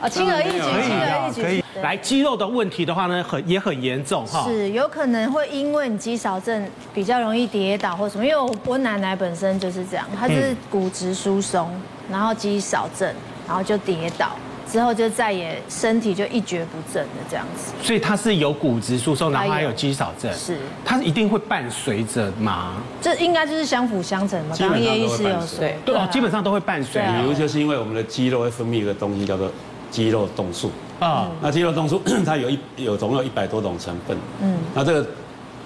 [0.00, 1.42] 啊，轻而易举，轻而易举。
[1.42, 1.62] 可以。
[1.82, 4.44] 来，肌肉的问题的话呢，很也很严重哈。
[4.48, 11.70] 是，有可能会因为你肌少症比较容易跌倒或什么，因为我我奶奶本身就是这样，她就是骨质疏松，
[12.10, 13.08] 然后肌少症，
[13.46, 14.30] 然后就跌倒。
[14.74, 22.72] 之后就再也身体就一蹶不振的这样子，所以他是有骨质疏松，然后还有肌少症，是，他一定会伴随着吗？
[23.00, 24.56] 这应该就是相辅相成嘛。
[24.58, 27.00] 刚刚叶医师有说，对哦，基本上都会伴随。
[27.00, 29.48] 比如就是因为我们的肌肉会分泌一个东西叫做
[29.92, 35.06] 肌肉动素啊，那肌肉动素 它有一有总共有一百多种成分，嗯，那这个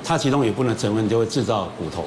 [0.05, 2.05] 它其中有部分成分就会制造骨头，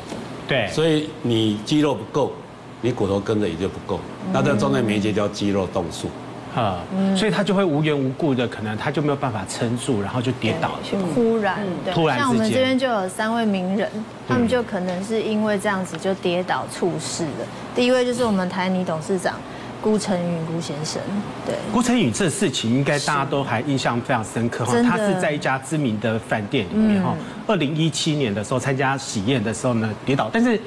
[0.48, 2.32] 对，所以你肌肉不够，
[2.80, 4.00] 你骨头跟着也就不够，
[4.32, 6.08] 那这个中间媒介叫肌肉动素。
[6.56, 6.84] 啊，
[7.16, 10.80] 所以他就会无缘无故的，可能他就没有办法撑住，然后就跌倒了。
[11.14, 13.90] 突然，对，突然像我们这边就有三位名人，
[14.28, 17.46] 他们就可能是因为这样子就跌倒猝死的。
[17.74, 19.36] 第一位就是我们台泥董事长
[19.82, 21.02] 辜成宇辜先生，
[21.46, 21.56] 对。
[21.72, 27.16] 辜成宇这事情应该大家都还印象非常深刻哈，他是在一家知名的饭店里面哈，
[27.48, 30.60] 二零一七年的时候参加喜宴的时候呢跌倒，但是。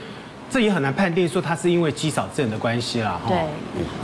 [0.50, 3.36] 这也很难判定说他是因为肌少症的关系啦，对，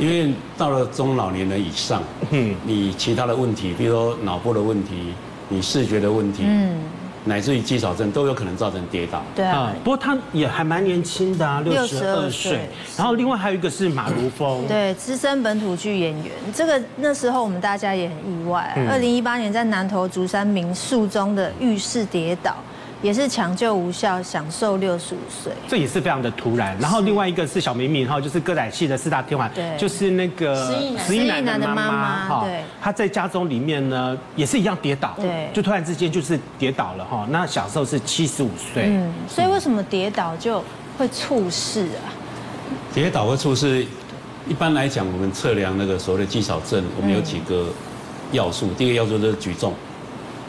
[0.04, 5.14] 因为到了中老年人以上，嗯，你其他的问题，比如说脑部的问题，
[5.48, 6.80] 你视觉的问题，嗯，
[7.24, 9.22] 乃至于肌少症都有可能造成跌倒。
[9.36, 12.68] 对啊，不过他也还蛮年轻的啊，六十二岁。
[12.96, 16.32] 然后另外还有一个是马如风，对，资深本土剧演员。
[16.52, 22.56] 这个那时候我们大家也很意外，二零一八年在南投竹山民宿中的浴室跌倒。
[23.02, 26.78] 也是抢救无效，享受六十五岁，这也是非常的突然。
[26.78, 30.54] 然后另外一个是小明明哈，就是歌仔戏的四大天王，对，就是那个
[31.06, 31.40] 十一男。
[31.40, 37.26] 的妈妈哈，对，他在家中里面呢也是一样跌倒，对，就突然之间就是跌倒了哈。
[37.30, 40.62] 那享寿是七十五岁，嗯，所以为什么跌倒就
[40.96, 42.06] 会猝死啊？
[42.94, 43.84] 跌倒会猝死，
[44.46, 47.66] 一般来讲，我们测量那个所谓的肌少症，我们有几个
[48.32, 49.72] 要素，第一个要素就是举重。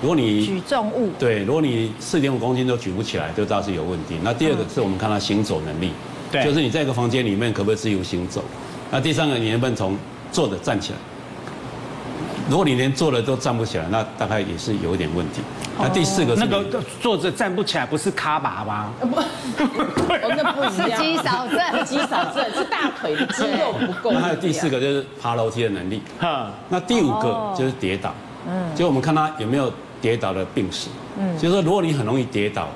[0.02, 4.18] 如果你举重物，对，如果你四点五公斤都举不起来，就知道是有问题。
[4.24, 5.92] 那第二个是我们看他行走能力，
[6.32, 8.44] 对，就是你在一个房间里面可不可以自由行走？
[8.90, 9.96] 那第三个你能不能从
[10.32, 10.98] 坐着站起来？
[12.50, 15.42] 如果你连坐着都站不起来，那大概也是有一点问题。
[15.78, 18.90] 那第四个是那个坐着站不起来，不是卡巴吗？
[19.00, 19.22] 不，
[20.10, 24.12] 那不是肌少症，肌少症是大腿的肌肉不够。
[24.12, 26.02] 那还有第四个就是爬楼梯的能力。
[26.20, 28.12] 哈，那第五个就是跌倒。
[28.50, 29.72] 嗯，就我们看他有没有。
[30.02, 32.68] 跌倒的病史，嗯，就是说，如果你很容易跌倒，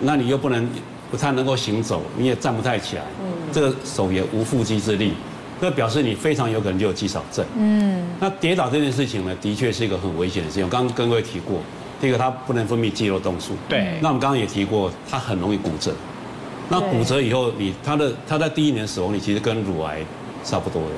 [0.00, 0.68] 那你又不能
[1.10, 5.12] 不太能够行走，你也站不太起来，嗯，这个手也无缚鸡之力，
[5.60, 10.64] 这表示你非常有可能就有肌少症，嗯，那跌倒这件事情呢，的确是一个很危险的事情。
[10.64, 11.58] 我刚刚跟各位提过，
[12.00, 15.92] 第一个它不能分泌肌肉动素，对，那我们刚刚也提过，它很容易骨折，
[16.68, 19.98] 那骨折以后，你它的它在第一年死亡率其实跟乳癌
[20.44, 20.90] 差不多的，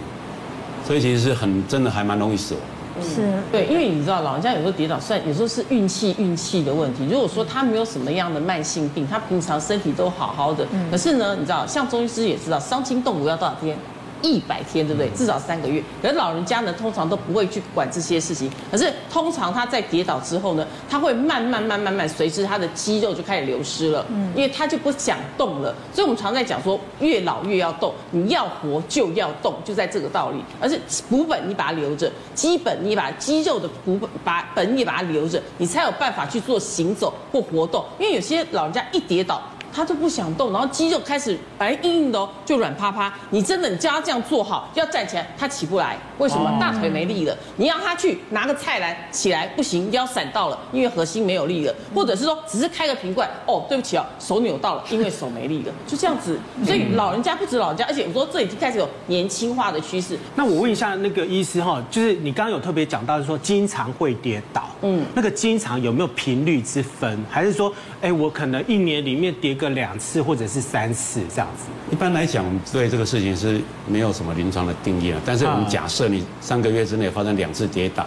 [0.86, 2.62] 所以其实是很真的还蛮容易死亡。
[3.00, 7.06] 是对，因为你知道，老人家有时候跌倒，算有时候是运气运气的问题。
[7.10, 13.76] 如果说他没有什么样的慢性病，他平常身体都好好的，可是呢，你知道，像中医师也知道，伤筋动骨要多少天？
[14.22, 15.10] 一百天，对不对？
[15.10, 15.82] 至少三个月。
[16.00, 18.50] 可是老人家呢，通常都不会去管这些事情。
[18.70, 24.06] 可是通常他在跌倒之后呢，他会慢慢、慢、慢慢，随之他的肌肉就开始流失了。
[24.10, 25.74] 嗯，因为他就不想动了。
[25.92, 27.92] 所以我们常在讲说，越老越要动。
[28.10, 30.42] 你要活就要动，就在这个道理。
[30.60, 30.80] 而是
[31.10, 37.84] 骨本你把它留着，基本你把肌肉的骨本把本你把它留着，你才有办法去做行走或活动。
[37.98, 39.42] 因为有些老人家一跌倒。
[39.72, 43.12] 他就不想动，然后肌肉开始本来硬硬的哦，就软趴趴。
[43.30, 45.96] 你真的你叫他这样做好，要站起来，他起不来。
[46.18, 46.56] 为什么？
[46.60, 47.36] 大腿没力了。
[47.56, 51.74] 你让他去拿个菜篮起来，不行，腰闪到了，因为核心没有力了。
[51.94, 56.38] 或者是说，只是开个瓶罐，哦，对不起哦，手扭到了，因为手没力了，就这样子。
[56.64, 60.18] 所以老人家不止老人家，而且我说这已经开始有年轻化的趋势。
[60.36, 71.68] 那我问一下那个医师哈，就是你刚刚有特别讲到，是说经常会跌倒，嗯，那个经常有没有频率之分，还是说，哎，我可能一年里面跌个两次或者是三次这样子。
[71.90, 75.20] 一般来讲，对这个事情是没有什么临床的定义了。
[75.24, 78.04] 但是我们假设你三个月之内发生两次跌倒，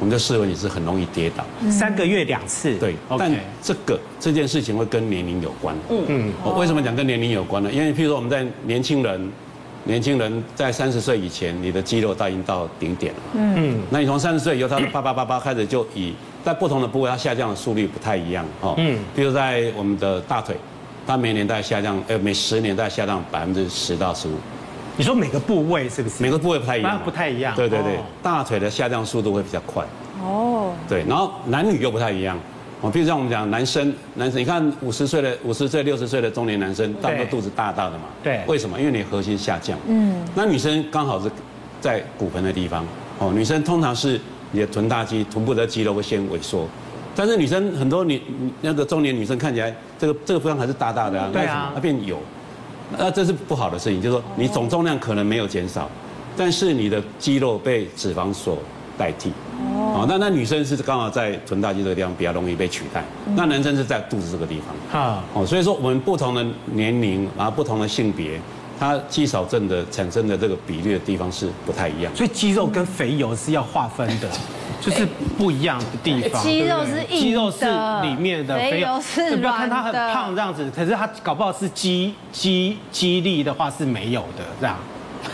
[0.00, 1.44] 我们就视为你是很容易跌倒。
[1.70, 2.96] 三个月两次，对。
[3.18, 3.30] 但
[3.62, 5.76] 这个这件事情会跟年龄有关。
[5.90, 6.32] 嗯嗯。
[6.42, 7.70] 我为什么讲跟年龄有关呢？
[7.70, 9.30] 因为譬如说我们在年轻人，
[9.84, 13.20] 年轻人在三十岁以前，你的肌肉都已经到顶点了。
[13.34, 13.80] 嗯。
[13.90, 16.14] 那你从三十岁以后，它啪啪啪啪开始就以
[16.44, 18.44] 在不同的部位，它下降的速率不太一样。
[18.60, 18.74] 哦。
[18.78, 18.98] 嗯。
[19.14, 20.56] 比如在我们的大腿。
[21.06, 24.32] 它每年大概下降，呃，每十年大概下降百分之十到十五。
[24.96, 26.22] 你说每个部位是不是？
[26.22, 27.00] 每个部位不太一样。
[27.04, 27.54] 不太一样。
[27.56, 29.84] 对对对，大腿的下降速度会比较快。
[30.22, 30.72] 哦。
[30.88, 32.38] 对，然后男女又不太一样。
[32.80, 38.04] 哦，比如像我们讲男生，男生你看五十岁的、五十岁、六十岁的中年男生，大部分肚子大大的嘛。
[38.22, 38.40] 对。
[38.46, 38.78] 为什么？
[38.78, 39.78] 因为你核心下降。
[39.88, 40.24] 嗯。
[40.34, 41.30] 那女生刚好是
[41.80, 42.86] 在骨盆的地方。
[43.18, 44.20] 哦，女生通常是
[44.52, 46.68] 你的臀大肌、臀部的肌肉会先萎缩，
[47.14, 48.20] 但是女生很多女
[48.60, 51.28] 那个中年女生看起来这个这个地方还是大大的啊。
[51.32, 51.70] 对啊。
[51.74, 52.18] 它变有，
[52.98, 55.88] 那这是不好的事情，就是说你总重量可能没有减少，
[56.36, 58.58] 但是你的肌肉被脂肪所
[58.98, 59.32] 代替。
[59.76, 63.04] 哦，那那女生是刚好在臀大肌这个地方比较容易被取代，
[63.36, 65.00] 那男生是在肚子这个地方。
[65.00, 68.40] 啊，哦，所以说我们不同的年龄，然后不同的性别，
[68.78, 72.14] 它肌少症的产生的这个比例的地方是不太一样。
[72.14, 74.28] 所以肌肉跟肥油是要划分的，
[74.80, 75.06] 就是
[75.36, 76.42] 不一样的地方。
[76.42, 77.64] 肌肉是硬，肌肉是
[78.02, 79.36] 里面的，肥油是的。
[79.36, 84.76] 不要看他很胖这样子，可是他搞不好是肌肌肌力的话是没有的这样。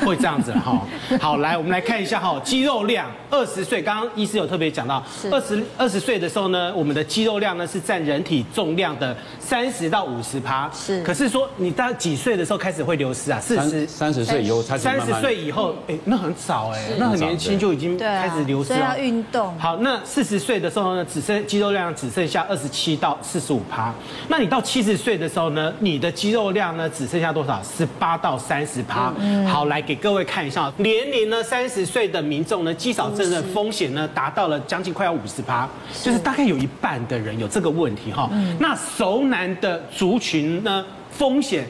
[0.05, 0.81] 会这样子哈，
[1.21, 11.03] 好，来我们来看一下哈，肌肉量二十岁，刚刚医师有特别讲到，二十二十岁的时候呢，我们的肌肉量呢是占人体重量的三十到五十趴，是。
[11.03, 13.39] 可是说你到几岁的时候开始会流失啊？
[13.41, 18.77] 四十三十岁以后，三十岁以后，哎，那很早哎，那很年轻就已经开始流失了。
[18.77, 19.59] 所以要运动。
[19.59, 23.93] 好，那四十岁的时候呢，只剩肌肉量只剩下二十七到四十五趴。
[24.29, 27.61] 那你到七十岁的时候呢，你的肌肉量呢只剩下多少？
[27.63, 29.13] 十八到三十趴。
[29.19, 29.47] 嗯。
[29.47, 29.81] 好，来。
[29.91, 35.69] 给各位看一下，年龄呢三十岁的民众呢，肌少症的风险呢达到了将近快要五十趴，
[36.01, 38.31] 就是大概有一半的人有这个问题哈。
[38.61, 41.67] 那熟男的族群呢，风险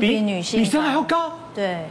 [0.00, 1.30] 比女性女生还要高。
[1.54, 1.84] 对，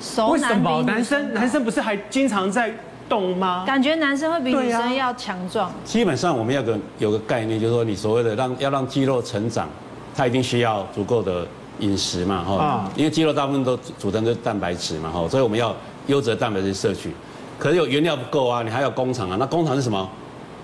[0.00, 0.82] 熟男为什么？
[0.86, 2.72] 男生男生不是还经常在
[3.06, 3.64] 动吗？
[3.66, 5.70] 感觉男生会比女生要强壮。
[5.84, 9.68] 基本上我们要个有个概念，就是说你所谓的让要让肌肉成长，
[10.16, 11.46] 它一定需要足够的。
[11.80, 15.74] 饮食嘛，哈，因为肌肉大部分都组成的蛋白质嘛，哈，所以我们要
[16.06, 17.12] 优质的蛋白质摄取。
[17.58, 19.36] 可是有原料不够啊，你还要工厂啊。
[19.38, 20.08] 那工厂是什么？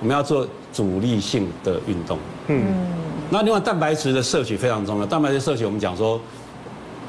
[0.01, 2.19] 我们要做阻力性的运动。
[2.49, 2.65] 嗯。
[3.31, 5.07] 那另外蛋白质的摄取非常重要。
[5.07, 6.21] 蛋白质摄取我们讲说，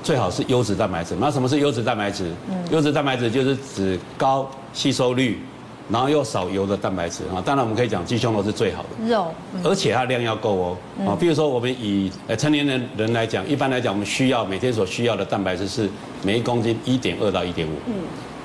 [0.02, 1.15] 最好是优质蛋白质。
[1.20, 2.32] 那什么是优质蛋白质？
[2.72, 5.39] 优质蛋白质就是指高吸收率。
[5.88, 9.28] 然后又少油的蛋白质啊，当然我们可以讲鸡胸肉是最好的肉，
[9.63, 11.15] 而且它量要够哦啊。
[11.19, 15.88] 比如说我们以呃成年人人来讲，一般来讲我们需要每天所需要的蛋白质是
[16.24, 17.71] 每一公斤一点二到一点五。
[17.86, 17.93] 嗯。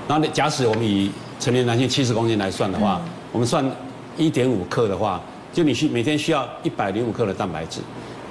[0.07, 3.01] 然后假使我们以成年男性七十公斤来算的话，
[3.33, 3.65] 我们算
[4.19, 5.19] 一点五克的话，
[5.51, 7.81] 就你需每天需要一百零五克的蛋白质。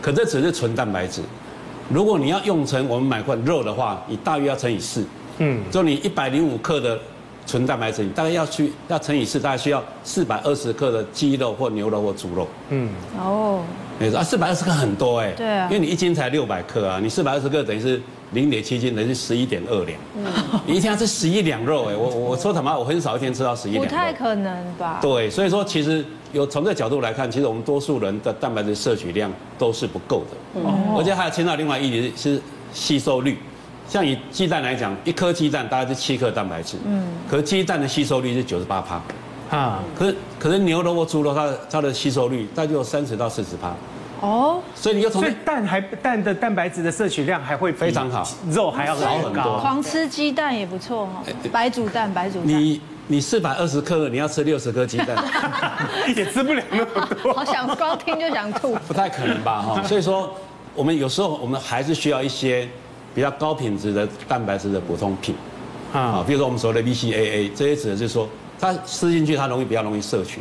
[0.03, 1.23] 可这只是纯蛋白质，
[1.89, 5.03] 如果你要用成我们买块肉的话，你大约要乘以四。
[5.39, 5.63] 嗯。
[5.71, 6.99] 就你一百零五克的。
[7.49, 12.47] 纯蛋白质，你大概要去要乘以四，大概需要四百二十克的鸡肉或牛肉或猪肉。
[12.69, 13.63] 嗯，哦，
[13.97, 15.31] 你说啊，四百二十克很多哎。
[15.31, 15.67] 对啊。
[15.71, 17.99] 因为你一斤才六百克啊，你四百二十克等于是
[18.33, 19.99] 零点七斤，等于是十一点二两。
[20.15, 20.25] 嗯。
[20.67, 23.83] 你一天要吃十一两肉哎，我我说他妈，我很少一天吃到十一两。
[23.83, 24.99] 不太可能吧？
[25.01, 30.61] 对，所以说其实有从这个角度来看，其实我们多数人的蛋白质摄取量都是不够的。
[30.61, 30.95] 哦。
[30.99, 32.39] 而且还有牵到另外一点是
[32.71, 33.39] 吸收率。
[33.89, 39.01] 像以鸡蛋来讲，一颗鸡蛋大概是七克蛋白质，嗯，可是鸡蛋的吸收率是九十八帕，
[39.57, 43.73] 啊，可是可是牛肉或猪肉它的它的吸收率大概就有三十到四十帕，
[44.21, 55.17] 哦，所以你要从蛋还蛋的蛋白质的摄取量还会非常好，肉还要少很多，狂吃鸡蛋也不错哈，白煮蛋白煮蛋，你你四百二十克你要吃六十颗鸡蛋，
[56.15, 60.31] 也吃不了那么多，好想光听就想吐，不太可能吧哈，所以说
[60.75, 62.69] 我们有时候我们还是需要一些。
[63.13, 65.35] 比较高品质的蛋白质的补充品，
[65.91, 68.27] 啊，比如说我们所谓的 BCAA，这些指的就是说，
[68.59, 70.39] 它吃进去它容易比较容易摄取，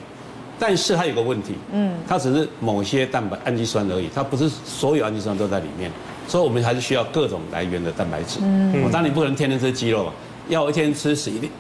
[0.59, 5.91] 但是它有个问题，嗯，它只是某些蛋白氨基酸而已，它不是所有氨基酸都在里面，
[6.27, 8.39] 所以我们还是需要各种来源的蛋白质。
[8.43, 10.13] 嗯，我当然你不可能天天吃鸡肉，
[10.49, 11.53] 要我一天吃十一两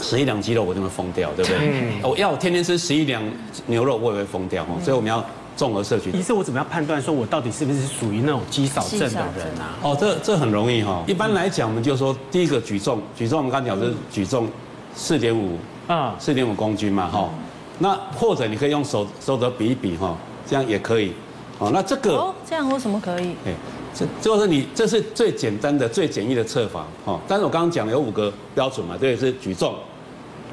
[0.00, 1.58] 十一两鸡肉我就会疯掉，对不对？
[1.60, 3.22] 嗯，我要我天天吃十一两
[3.66, 5.24] 牛肉我也会疯掉，所以我们要。
[5.56, 9.78] 综合摄取，医生，我怎么样判断说我到底是不是属于那种肌少症的人啊？
[9.82, 11.04] 哦，这这很容易哈。
[11.06, 14.48] 一般来讲，我们就说第一个举重，举重我们刚讲是举重
[14.94, 17.30] 四点五啊，四点五公斤嘛哈。
[17.78, 21.12] 那或者你可以用手手肘比一比哈，这样也可以。
[21.58, 23.28] 哦，那这个哦，这样为什么可以？
[23.46, 23.54] 哎，
[23.94, 27.20] 这就是你这是最简单的、最简易的测法哈。
[27.28, 29.74] 但是我刚刚讲了有五个标准嘛，这个是举重，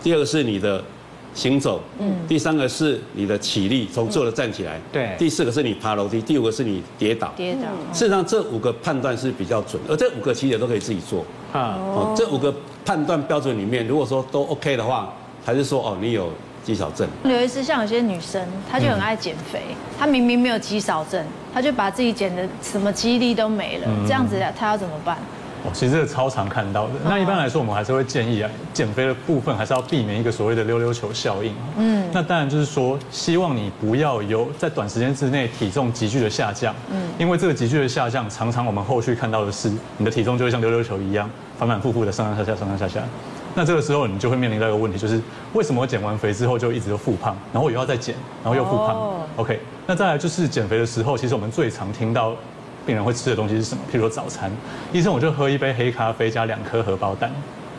[0.04, 0.84] 第二个是你的。
[1.34, 7.62] 行走，嗯，第三个是你的起立，从坐着站起来，对，第四个是你爬楼梯，第五个是你跌倒，跌倒。
[7.94, 11.26] 事实上，这五个判断是比较准，而这五个其实也都可以自己做。
[11.54, 11.78] 啊。
[11.80, 12.54] 哦，这五个
[12.86, 15.14] 判断标准里面，如果说都 OK 的话，
[15.46, 16.30] 还是说哦，你有
[16.64, 17.08] 肌少症。
[17.24, 19.62] 刘医师，像有些女生，她就很爱减肥，
[19.98, 25.18] 她明明没有肌少症，她就把自己减的什么肌力都没了，这样子她要怎么办？
[25.64, 26.94] 哦，其实这个超常看到的。
[27.06, 31.54] 那一般来说，我们还是会建议啊，减肥的部分还是要避免一个所谓的溜溜球效应。
[31.78, 36.74] 嗯，那当然就是说，希望你不要有在短时间之内体重急剧的下降。
[36.92, 43.04] 嗯，因为这个急剧的下降，常常我们后续看到的是，你的体重就会像溜溜球一样，反反复复的上上下下，上上下下。
[43.54, 45.22] 那这个时候你就会面临到一个问题，就是
[45.54, 49.12] 为什么我减完肥之后就一直都复胖，然后我又要再减，然后又复胖。
[49.36, 52.34] OK，那再来就是减肥的时候，其实我们最常听到。
[52.86, 53.82] 病人会吃的东西是什么？
[53.92, 54.52] 譬如说早餐，
[54.92, 57.32] 医生我就喝一杯黑咖啡加两颗荷包蛋，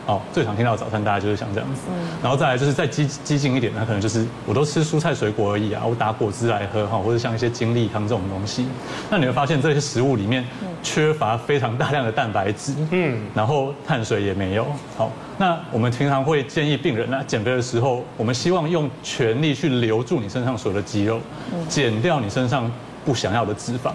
[0.05, 1.81] 哦，最常听到的早餐大家就是像这样子，
[2.21, 8.67] 然后再来就是再激激进一点，那可能就是我都吃蔬菜水果而已啊，我打果汁来喝哈，或者像一些精力汤这种东西，
[9.09, 10.45] 那你会发现这些食物里面
[10.81, 14.65] 缺乏非常大量的蛋白质，嗯，然后碳水也没有，
[14.97, 21.19] 好，那我们平常会建议病人呢，减肥的时候，我们希望用全力去留住你身上所有的肌肉，
[21.67, 22.71] 减掉你身上。
[23.05, 23.91] 不想要的脂肪，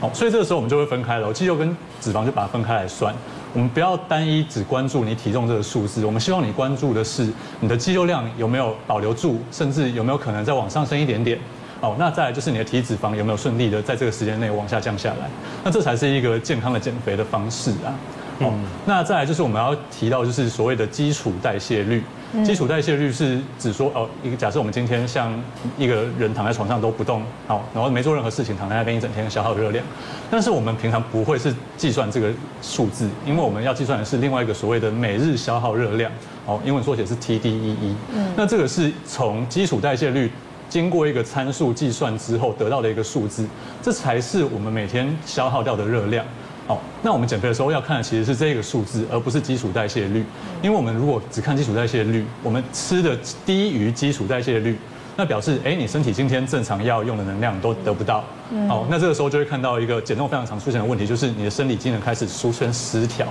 [0.00, 3.14] 好，所以这个时候我们就会分开了，肌肉跟脂肪就把它分开来算。
[3.52, 7.28] 我们不要单一只关注你体重这个数字，我们希望你关注的是
[7.60, 11.38] 你的肌肉量有没有保留住，甚至有没有可能再往上升一点点。
[11.80, 15.28] 哦，那再来就是你的体脂肪有没有顺利的在这个时间内往下降下来，
[15.64, 17.92] 那这才是一个健康的减肥的方式啊。
[18.38, 18.52] 哦，
[18.86, 22.02] 那再来就是我们要提到就是所谓的基础代谢率。
[22.44, 25.30] 基础代谢率是指说哦，一个假设我们今天像
[25.76, 29.84] 一个人躺在床上都不动，好，然后没做任何事情，躺在那边一整天消耗热量，
[30.30, 32.30] 但是我们平常不会是计算这个
[32.62, 36.10] 数字，因为我们要计算的是另外一个所谓的每日消耗热量，
[36.46, 37.94] 哦，英文缩写是 TDEE。
[38.14, 40.30] 嗯，那这个是从基础代谢率
[40.70, 43.46] 经过一个参数计算之后得到的一个数字，
[43.82, 46.24] 这才是我们每天消耗掉的热量。
[46.68, 50.24] 哦，那我们减肥的时候要看的其实是这个数字，而不是基础代谢率。
[50.62, 54.76] 因为我们如果只看基础代谢率，我们吃的低于基础代谢率。
[55.16, 58.24] 那表示，哎，你身体今天正常要用的能量都得不到。
[58.68, 63.26] 哦，那这个时候就会看到一个减重非常常出现的问题，就是你的生理机能开始出现失调。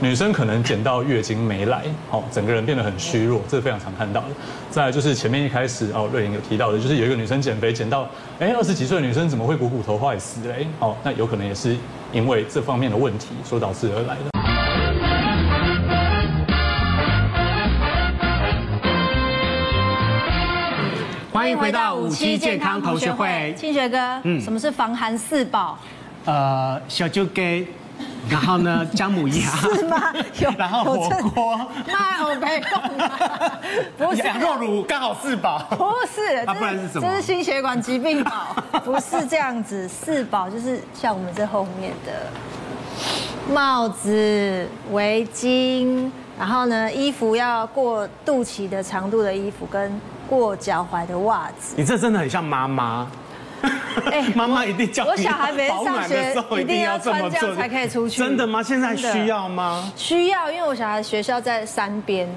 [0.00, 4.28] 女生可能减到月经没来，好，整个人变得很虚弱，这是非常常看到的。
[4.70, 8.08] 再来就是前面一开始哦，瑞颖有提到的，就是有一个女生减肥减到，
[8.38, 10.66] 哎，二十几岁的女生怎么会股骨头坏死嘞？
[10.80, 11.76] 哦，那有可能也是
[12.12, 14.37] 因为这方面的问题所导致而来的。
[21.48, 25.78] 欢迎回到五期健康同学会，清学哥，嗯，什么是防寒四宝？
[26.26, 27.66] 呃，小酒给，
[28.28, 30.12] 然后呢， 姜母鸭，是吗？
[30.40, 32.82] 有， 然后火锅，那我没空，
[33.96, 37.08] 不是羊肉乳，刚好四宝，不是，那不然是什么？
[37.08, 42.12] 这是心血管疾病宝，不是这样子，四宝就是像我们这后面的
[43.54, 49.98] 帽子、围巾，然后呢，衣服要过肚脐的长度的衣服跟。
[50.28, 53.10] 过脚踝的袜子，你这真的很像妈妈。
[54.12, 58.18] 哎， 妈妈一定叫我小孩每天上学，一定要穿这样才可以出去。
[58.20, 58.62] 真的吗？
[58.62, 59.90] 现在需要吗？
[59.96, 62.28] 需要，因为我小孩学校在山边，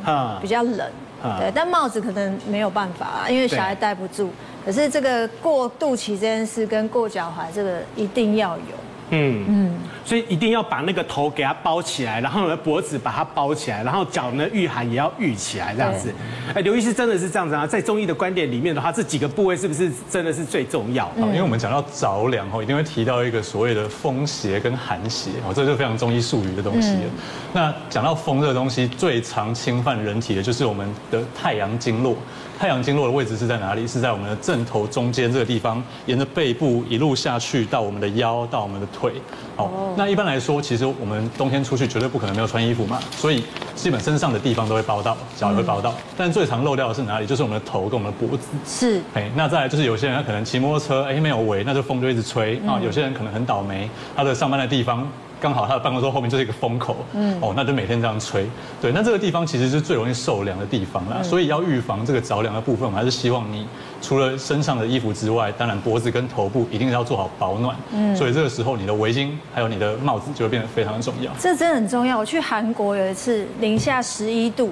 [0.41, 0.89] 比较冷。
[1.37, 4.31] 对，但帽子可能没有办法，因为小孩戴不住。
[4.65, 8.80] 可是这个过肚脐这件事跟过脚踝这个一定要有。
[9.11, 16.13] 嗯嗯，所以一定要把那个头给它包起来，然后呢脖子把它包起来，然后脚呢御寒也要御起来这样子。
[16.55, 17.67] 哎，刘医师真的是这样子啊？
[17.67, 21.11] 在中医的观点里面的话，这几个部位是不是真的是最重要？
[21.17, 26.95] 因为我们讲到着凉哦，一定会提到一个所谓的风邪跟寒邪哦，这就非常中医术语的东西。
[27.53, 32.15] 那讲到风这个东西，最常侵犯人体的就是我们的太阳经络。
[32.61, 33.87] 太阳经络的位置是在哪里？
[33.87, 39.13] 是在我们的正头中间这个地方，沿着背部一路下去到我们的腰，到我们的腿。
[39.55, 43.43] 好，那一般来说，其实我们冬天出去绝对不可能没有穿衣服嘛，所以
[43.73, 45.91] 基本身上的地方都会包到，脚也会包到。
[46.15, 47.25] 但最常漏掉的是哪里？
[47.25, 48.49] 就是我们的头跟我们的脖子。
[48.63, 49.01] 是。
[49.15, 52.79] 哎，那再来就是有些人他可能骑摩托车，哎，没有围，那就风就一直吹啊。
[52.79, 55.09] 有些人可能很倒霉，他的上班的地方。
[55.41, 58.47] 刚好他的办公桌后面就是一个风口，嗯，哦，那就每天这样吹，
[58.79, 63.67] 对，那这个地方其实是最容易受凉的地方啦，所以要预防这个着凉的部分，我们还是希望你
[64.01, 71.31] 除了身上的衣服之外，当然脖子跟头部一定要做好保暖，嗯，所以这个时候你的围巾还有你的帽子就会变得非常的重要。
[71.39, 72.19] 这真的很重要。
[72.19, 74.71] 我去韩国有一次零下十一度，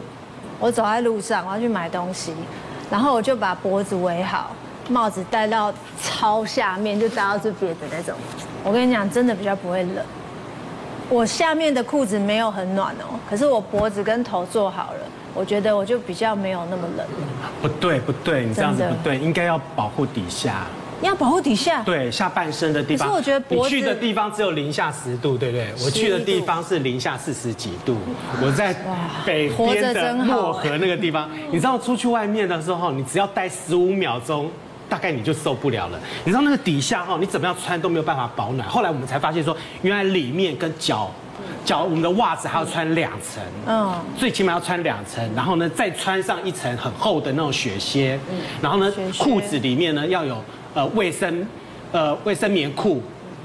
[0.60, 2.32] 我走在路上我要去买东西，
[2.92, 4.52] 然后我就把脖子围好，
[4.88, 8.14] 帽子戴到超下面，就戴到这边的那种。
[8.64, 10.06] 我跟你讲，真的比较不会冷。
[11.10, 15.00] 我下面的裤子没有很暖哦，可是我脖子跟头做好了，
[15.34, 17.08] 我觉得我就比较没有那么冷。
[17.62, 20.68] 不对不对，你这样子不对，应该要保护底下。
[21.02, 21.82] 你要保护底下？
[21.82, 23.08] 对，下半身的地方。
[23.08, 25.68] 可是我觉得脖子你去的地方只有零下十度，对不对？
[25.84, 27.98] 我去的地方是零下四十几度。
[28.44, 28.76] 我在
[29.26, 34.52] 北边的漠河那个地方，你知道出去外面的时候，你只要待十五秒钟。
[34.90, 36.00] 大概你就受不了了。
[36.26, 38.68] 你知道那个底下哈，你怎么样穿都没有办法保暖。
[38.68, 41.12] 后来我们才发现说，原来里面跟脚。
[41.64, 51.48] 脚我们的袜子还要穿两层，嗯，最起码要穿两层，然后呢再穿上一层很厚的那种雪靴，嗯，然后呢裤子里面呢要有呃卫生，
[51.92, 53.02] 呃卫生棉裤。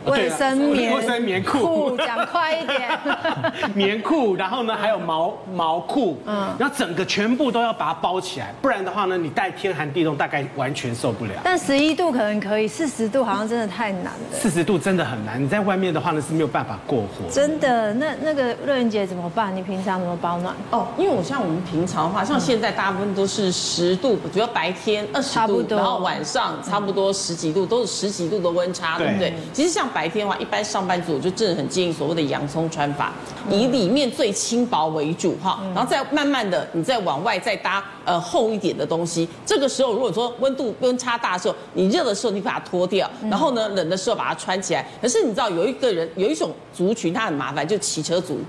[0.06, 2.90] 卫生棉，卫生棉裤，讲快一点。
[3.74, 11.32] 棉裤，然后呢，还有毛毛裤，嗯，然后整个全部都要把它包起来，不然的话呢，你带天寒地冻，大概完全受不了。
[11.42, 14.12] 但十一度可能可以，四十度好像真的太难了。
[14.32, 17.30] 四十度真的很难，你在外面的话呢是没有办法过活。
[17.30, 19.54] 真的，那那个乐云姐怎么办？
[19.56, 20.54] 你平常怎么保暖？
[20.70, 29.32] 哦，因为我像我们平常的话，像现在大部分都是十度，主要白天二十度，然后晚上差不多十几度，都是十几度的温差，对不对？
[29.52, 29.88] 其实像。
[29.94, 33.12] 白天的话，一般上班族我就真的很建议所谓的洋葱穿法，
[33.48, 39.28] 以里面最轻薄为主哈，然后再慢慢的你再往外再搭呃厚一点的东西。
[39.46, 44.84] 这个时候如果说温度温差大的时候，你热的时候你把它脱掉，然后呢冷的时候把它穿起来。
[45.00, 48.40] 可是你知道有一个人有一种族群他很麻烦，就骑车族。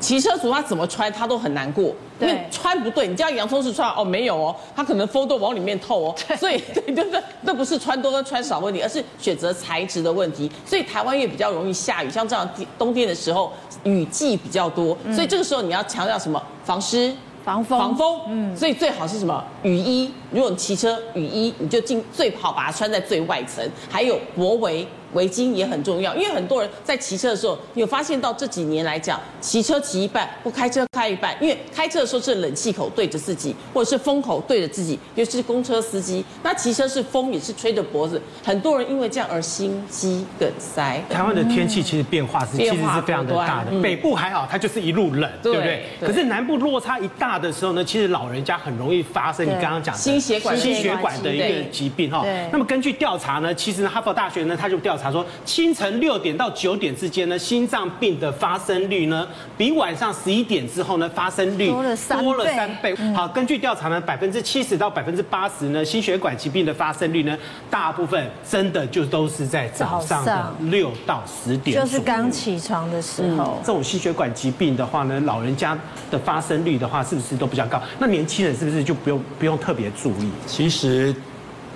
[0.00, 3.06] 骑车族他怎么穿他都很难过，因为穿不对。
[3.06, 6.14] 你叫洋葱式穿哦，没有哦，他可能风都往里面透哦。
[6.38, 10.50] 所以 对对对，那不是穿多跟穿少问题，而是选择材质的问题。
[10.66, 13.52] 所以台湾也比较容易下雨，像这样冬天的时候
[13.84, 16.42] 雨季比较多，所以这个时候你要强调什么？
[16.64, 17.14] 防湿、
[17.44, 18.20] 防风、防风。
[18.28, 19.42] 嗯，所以最好是什么？
[19.62, 20.10] 雨衣。
[20.30, 24.86] 如果你骑车，雨衣你就尽最好把它穿在最外层，还有脖围。
[25.12, 31.36] 围巾也很重要，因为很多人在骑车的时候，你有发现到这几年来讲，骑车骑一半，不开车开一半。
[31.40, 36.24] 因为开车的时候是冷气口对着自己，或者是风口对着自己，尤其是公车司机。
[36.42, 41.02] 那骑车是风也是吹着脖子，很多人因为这样而心肌梗塞。
[41.10, 45.84] 台湾的天气其实变化是其实是非常的大的，北部还好，它就是一路冷，对不对？
[46.00, 52.24] 可是南部落差一大的时候呢，其实老人家很容易发生你刚刚讲的心血管心血管的一个疾病哈。
[52.50, 55.01] 那么根据调查呢，其实呢哈佛大学呢他就调查。
[55.02, 59.26] 他说，清晨六点到九点之间呢，心脏病的发生率呢，
[59.58, 62.94] 比晚上十一点之后呢，发生率多了三倍。
[63.14, 67.36] 好，根据调查呢，百分之七十到百分之八十呢，心血管疾病的发生率呢，
[67.68, 73.58] 大部分真的就都是在早上的六到十点，就是刚起床的时候。
[73.64, 75.76] 这种心血管疾病的话呢，老人家
[76.10, 77.82] 的发生率的话，是不是都比较高？
[77.98, 80.30] 那年轻人是不是就不用不用特别注意？
[80.46, 81.14] 其实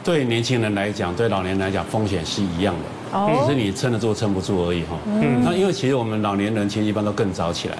[0.07, 3.43] 对年轻人来讲，对老年人来讲，风险是一样的。
[3.43, 4.97] 只是你撑得住撑不住而已哈。
[5.05, 5.43] 嗯。
[5.45, 7.77] 那因为其实我们老年人其实一般都更早起来。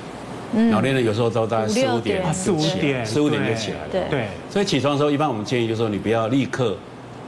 [0.57, 0.69] 嗯。
[0.73, 3.89] 老年人有时候都大概四五点，四五点，四五点就起来了。
[3.93, 4.03] 对。
[4.11, 4.29] 对。
[4.51, 6.77] 所以起床的时候，一般我们建议就是说，你不要立刻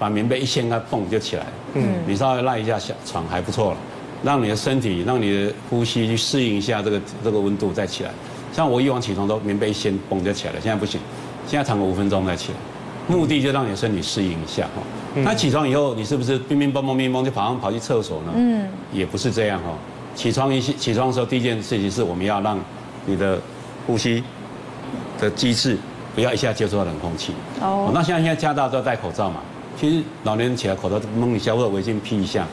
[0.01, 1.47] 把棉被一掀开，蹦就起来。
[1.75, 1.95] 嗯。
[2.05, 3.77] 你稍微赖一下小床还不错了，
[4.25, 8.11] 让你的身体，让你的呼吸去适应一下这个这个温度再起来。
[8.53, 11.01] 像我以往起床都棉被一掀，蹦就起来了，现在不行，
[11.47, 12.59] 现在躺个五分钟再起来。
[13.09, 14.83] 目的就让你的身体适应一下哈。
[15.25, 18.33] 那起床以后，你是不是乒乒乓乓乒乓就跑上跑去厕所呢？
[18.37, 19.71] 嗯，也不是这样哈。
[20.15, 22.59] 起床一起床的时候，第一件事情是我们要让
[23.07, 23.41] 你的
[23.87, 24.23] 呼吸
[25.19, 25.77] 的机制
[26.15, 27.33] 不要一下接触到冷空气。
[27.61, 27.91] 哦。
[27.95, 29.41] 那现在现在加大都要戴口罩嘛。
[29.81, 32.47] 其实老年人起来口罩蒙一下或者围巾披一下，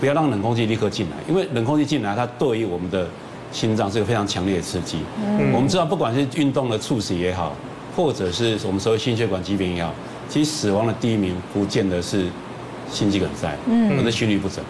[0.00, 3.06] 不要让冷空气立刻进来，因为冷空气进来，它对于我们的
[3.52, 4.98] 心脏是一个非常强烈的刺激。
[5.24, 5.52] 嗯。
[5.52, 7.54] 我们知道，不管是运动的猝死也好。
[8.00, 9.92] 或者是我们所谓心血管疾病也好，
[10.26, 12.26] 其实死亡的第一名不见得是
[12.90, 14.64] 心肌梗塞，嗯，而是心律不整。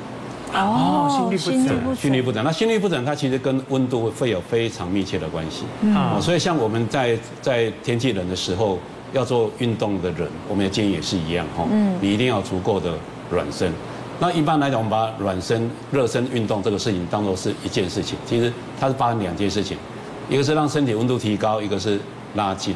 [0.53, 2.43] 哦，心律不整，心律不整。
[2.43, 5.63] 那心律不整，它其实跟温度会有非常密切的关系。
[5.83, 8.77] 嗯，所以像我们在在天气冷的时候
[9.13, 11.65] 要做运动的人，我们的建议也是一样哈。
[11.71, 12.95] 嗯，你一定要足够的
[13.31, 13.73] 暖身。
[14.19, 19.79] 那一般来讲，我们把暖身、热身运动这个事情当做是一件事情，其实它是发生两件事情，
[20.29, 21.97] 一个是让身体温度提高，一个是
[22.35, 22.75] 拉筋。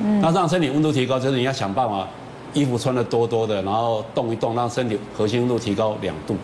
[0.00, 2.06] 嗯，那让身体温度提高，就是你要想办法，
[2.52, 6.36] 衣服穿的多多的，然后动一动，让身体核心温度提高两度，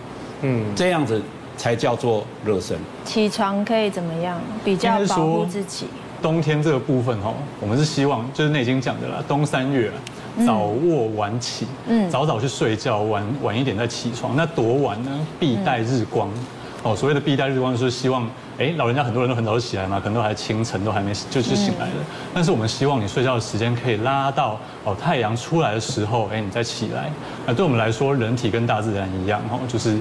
[0.43, 1.21] 嗯，这样子
[1.57, 2.77] 才叫做热身。
[3.05, 4.41] 起床可以怎么样？
[4.65, 5.87] 比较保护自己。
[6.21, 9.91] 冬天这个部分哈，我们是希望就是那已经讲的啦，冬三月
[10.47, 14.37] 早卧晚起，嗯，早早去睡觉，晚晚一点再起床。
[14.37, 15.11] 那多晚呢？
[15.41, 16.29] 必带日光。
[16.83, 18.29] 哦，所谓的避代日光就是希望。
[18.59, 21.95] 哎，老人家很多人都很早就起来嘛，可能都还清晨都还没就是醒来了。
[22.35, 27.11] 但是我们希望你睡觉的时间可以拉到哦太阳出来的时候，哎，你再起来。
[27.47, 29.99] 那对我们来说，人体跟大自然一样哈，就是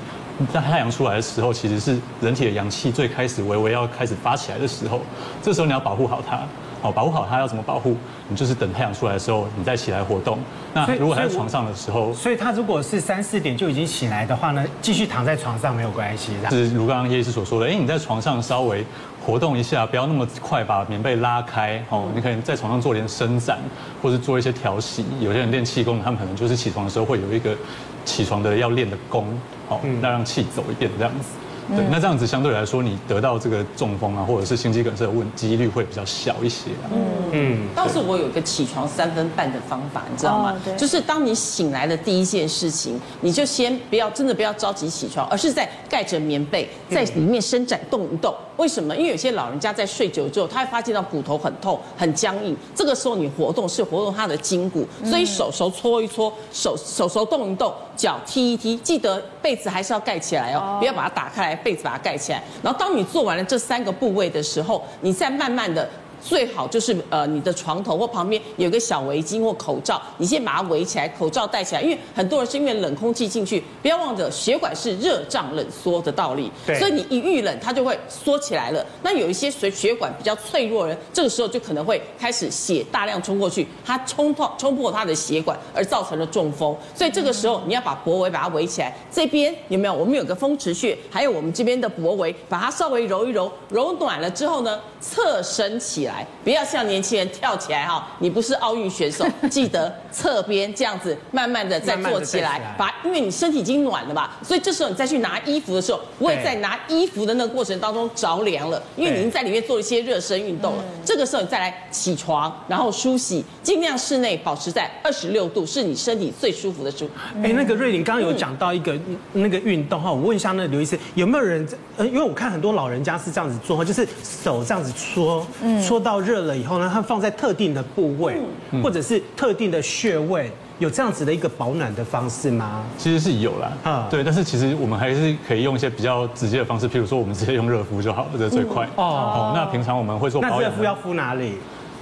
[0.53, 5.01] 在太阳出来的时候，其实是人体的阳气最开始微微要开始发起来的时候。
[5.41, 6.39] 这时候你要保护好它。
[6.81, 7.95] 好，保护好它要怎么保护？
[8.27, 10.37] 你就是等太阳出来的时候，你再起来活动。
[10.73, 16.33] 那如果还在床上的时候，所以他如果是三四点就已经起来的话呢，继续躺在床上没有关系。
[16.49, 18.85] 是如刚刚叶医师所说的，哎，你在床上稍微
[19.25, 22.09] 活活动一下，不要那么快把棉被拉开哦。
[22.13, 23.57] 你可以在床上做点伸展，
[24.01, 25.05] 或是做一些调息。
[25.21, 27.55] 有些人练气功，他们可能就是起床的时候会有一个
[28.03, 29.25] 起床的要练的功，
[29.69, 31.29] 哦，那让气走一遍这样子。
[31.75, 36.71] 对，那这样子相对来说，你得到这个中风啊，或者是心肌梗塞的问几率会比较小一些。
[36.93, 37.01] 嗯
[37.31, 37.59] 嗯。
[37.75, 40.55] 倒是我有一个起床三分半的方法，你知道吗？
[40.63, 40.75] 对。
[40.75, 48.35] 就是当你醒来的第一件事情，你就先不要真的不要着急起床，而是在盖着棉被，在里面伸展动一动。
[48.61, 48.95] 为什么？
[48.95, 52.55] 因为有些老人家在睡久之后，他会发现到骨头很痛、很僵硬。
[52.75, 61.55] 这个时候你活动是活动他的筋骨，所以手手搓一搓，手手手动一动，脚踢一踢，记得被子还是要盖起来哦，不要把它打开来。
[61.55, 65.89] 被子把它盖起来，然后当你做完了这三个部位的时候，你再慢慢的。
[66.23, 78.85] 最好就是呃，你的床头或旁边有个小围巾或口罩，你先把它围起来，口罩戴起来，因为很多人是因为冷空气进去，不要忘了血管是热胀冷缩的道理，对，所以你一遇冷，它就会缩起来了。
[79.03, 86.75] 那有一些血血管比较脆弱的人，这个时候就可能会开始血大量冲过去，它冲破冲破它的血管，而造成了中风。
[86.95, 89.93] 所以这个时候你要把脖围把它围起来，这边有没有？
[89.93, 96.10] 我们有个风池穴，还有我们这边的脖围，把它稍微揉一揉，揉暖了之后呢，侧身起来。
[96.11, 98.07] 来，不要像年轻人跳起来哈！
[98.19, 110.83] 你不是奥运选手， 记得侧边这样子，慢慢的再坐起来，把，因为你身体已经暖了嘛，所以这时候你再去拿衣服的时候，不会在拿衣服的那个过程当中着凉了，因为你已经在里面做一些热身运动了。
[111.05, 117.09] 这个时候你再来起床，然后梳洗，尽量室内保持在二十六度，是你身体最舒服的舒。
[117.41, 118.99] 哎，那个瑞玲刚刚有讲到一个
[119.31, 121.65] 那个运动哈，我问一下那个刘医师，有没有人？
[121.97, 125.45] 呃，因为我看很多老人家是这样子做哈，就是手这样子搓，
[125.87, 126.00] 搓。
[126.01, 128.37] 到热了以后呢，它放在特定的部位，
[128.83, 132.83] 或者是特定的穴位，有这样子的一个保暖的方式吗？
[132.97, 138.87] 其实是有啦，啊，对，但是其实我们还是可以用一些比较直接的方式，譬如说我们直接用热敷就好了，这最快。
[138.95, 141.57] 哦，那平常我们会做保养，那热敷要敷哪里？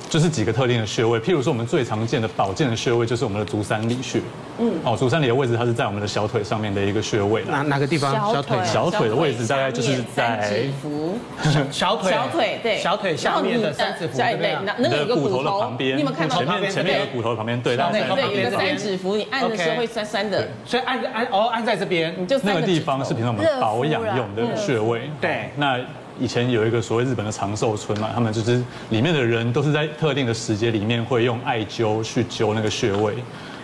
[0.10, 4.20] 就是几个特定的穴位，譬如说我们最常见的保健的穴位就是我们的足三里穴。
[4.57, 7.43] 嗯，哦，足三里的位置它是在我们的小腿上面的一个穴位。
[7.43, 8.12] 哪哪个地方？
[8.34, 8.57] 小腿。
[8.66, 10.68] 小腿的位置大概就是在
[11.72, 12.12] 小腿。
[12.12, 12.78] 小腿对。
[12.80, 14.18] 小腿下面的三指幅。
[14.18, 15.95] 对对，那那个骨头的旁边。
[15.95, 16.38] 你有看到？
[16.38, 17.78] 前面前面有个骨头旁边，对。
[17.78, 20.47] 对对，有个三指幅，你按的时候会酸酸的。
[20.66, 25.10] 所以按按哦，按在这边，你就那个地方是平常我们保养用的穴位。
[25.22, 25.80] 对，那。
[26.20, 33.15] 以前有一个所谓日本的长寿村嘛，他们就是里面的人都是在特定的时间里面会用艾灸去灸那个穴位，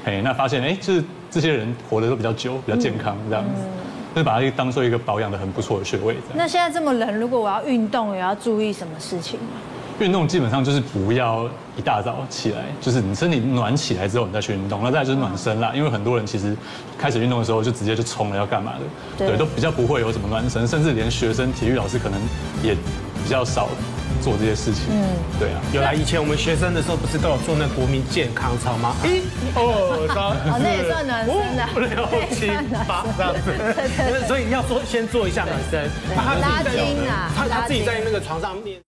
[0.05, 3.61] 哎，那发现哎，就是这些人活得都比较久，比较健康这样子，
[4.13, 6.15] 就是把它当做一个保养的很不错的穴位。
[6.33, 9.47] 那现在这么冷，如果我要运动，也要注意什么事情吗？
[9.99, 14.81] 运动基本上就是不要一大早起来，就是你身体暖起来之后，你再去运动。
[14.83, 16.55] 那再来就是暖身啦，因为很多人其实
[16.97, 19.25] 开始运动的时候就直接就冲了，要干嘛的？
[19.25, 22.19] 对，都比较不会有什么暖身，甚至连学生体育老师可能
[22.61, 23.69] 也比较少
[24.21, 24.83] 做这些事情。
[24.89, 25.07] 嗯，
[25.39, 25.61] 对啊。
[25.71, 28.93] 原来，以前我们学生的时候不是都有做那国民健康操吗？
[29.05, 29.21] 一、
[29.55, 31.65] 二、三、那也算暖身的。
[31.73, 32.51] 五、六、七、
[32.85, 34.27] 八这样子。
[34.27, 38.84] 所以要做先做一下暖身，拉筋啊，他他自己在那个床上面。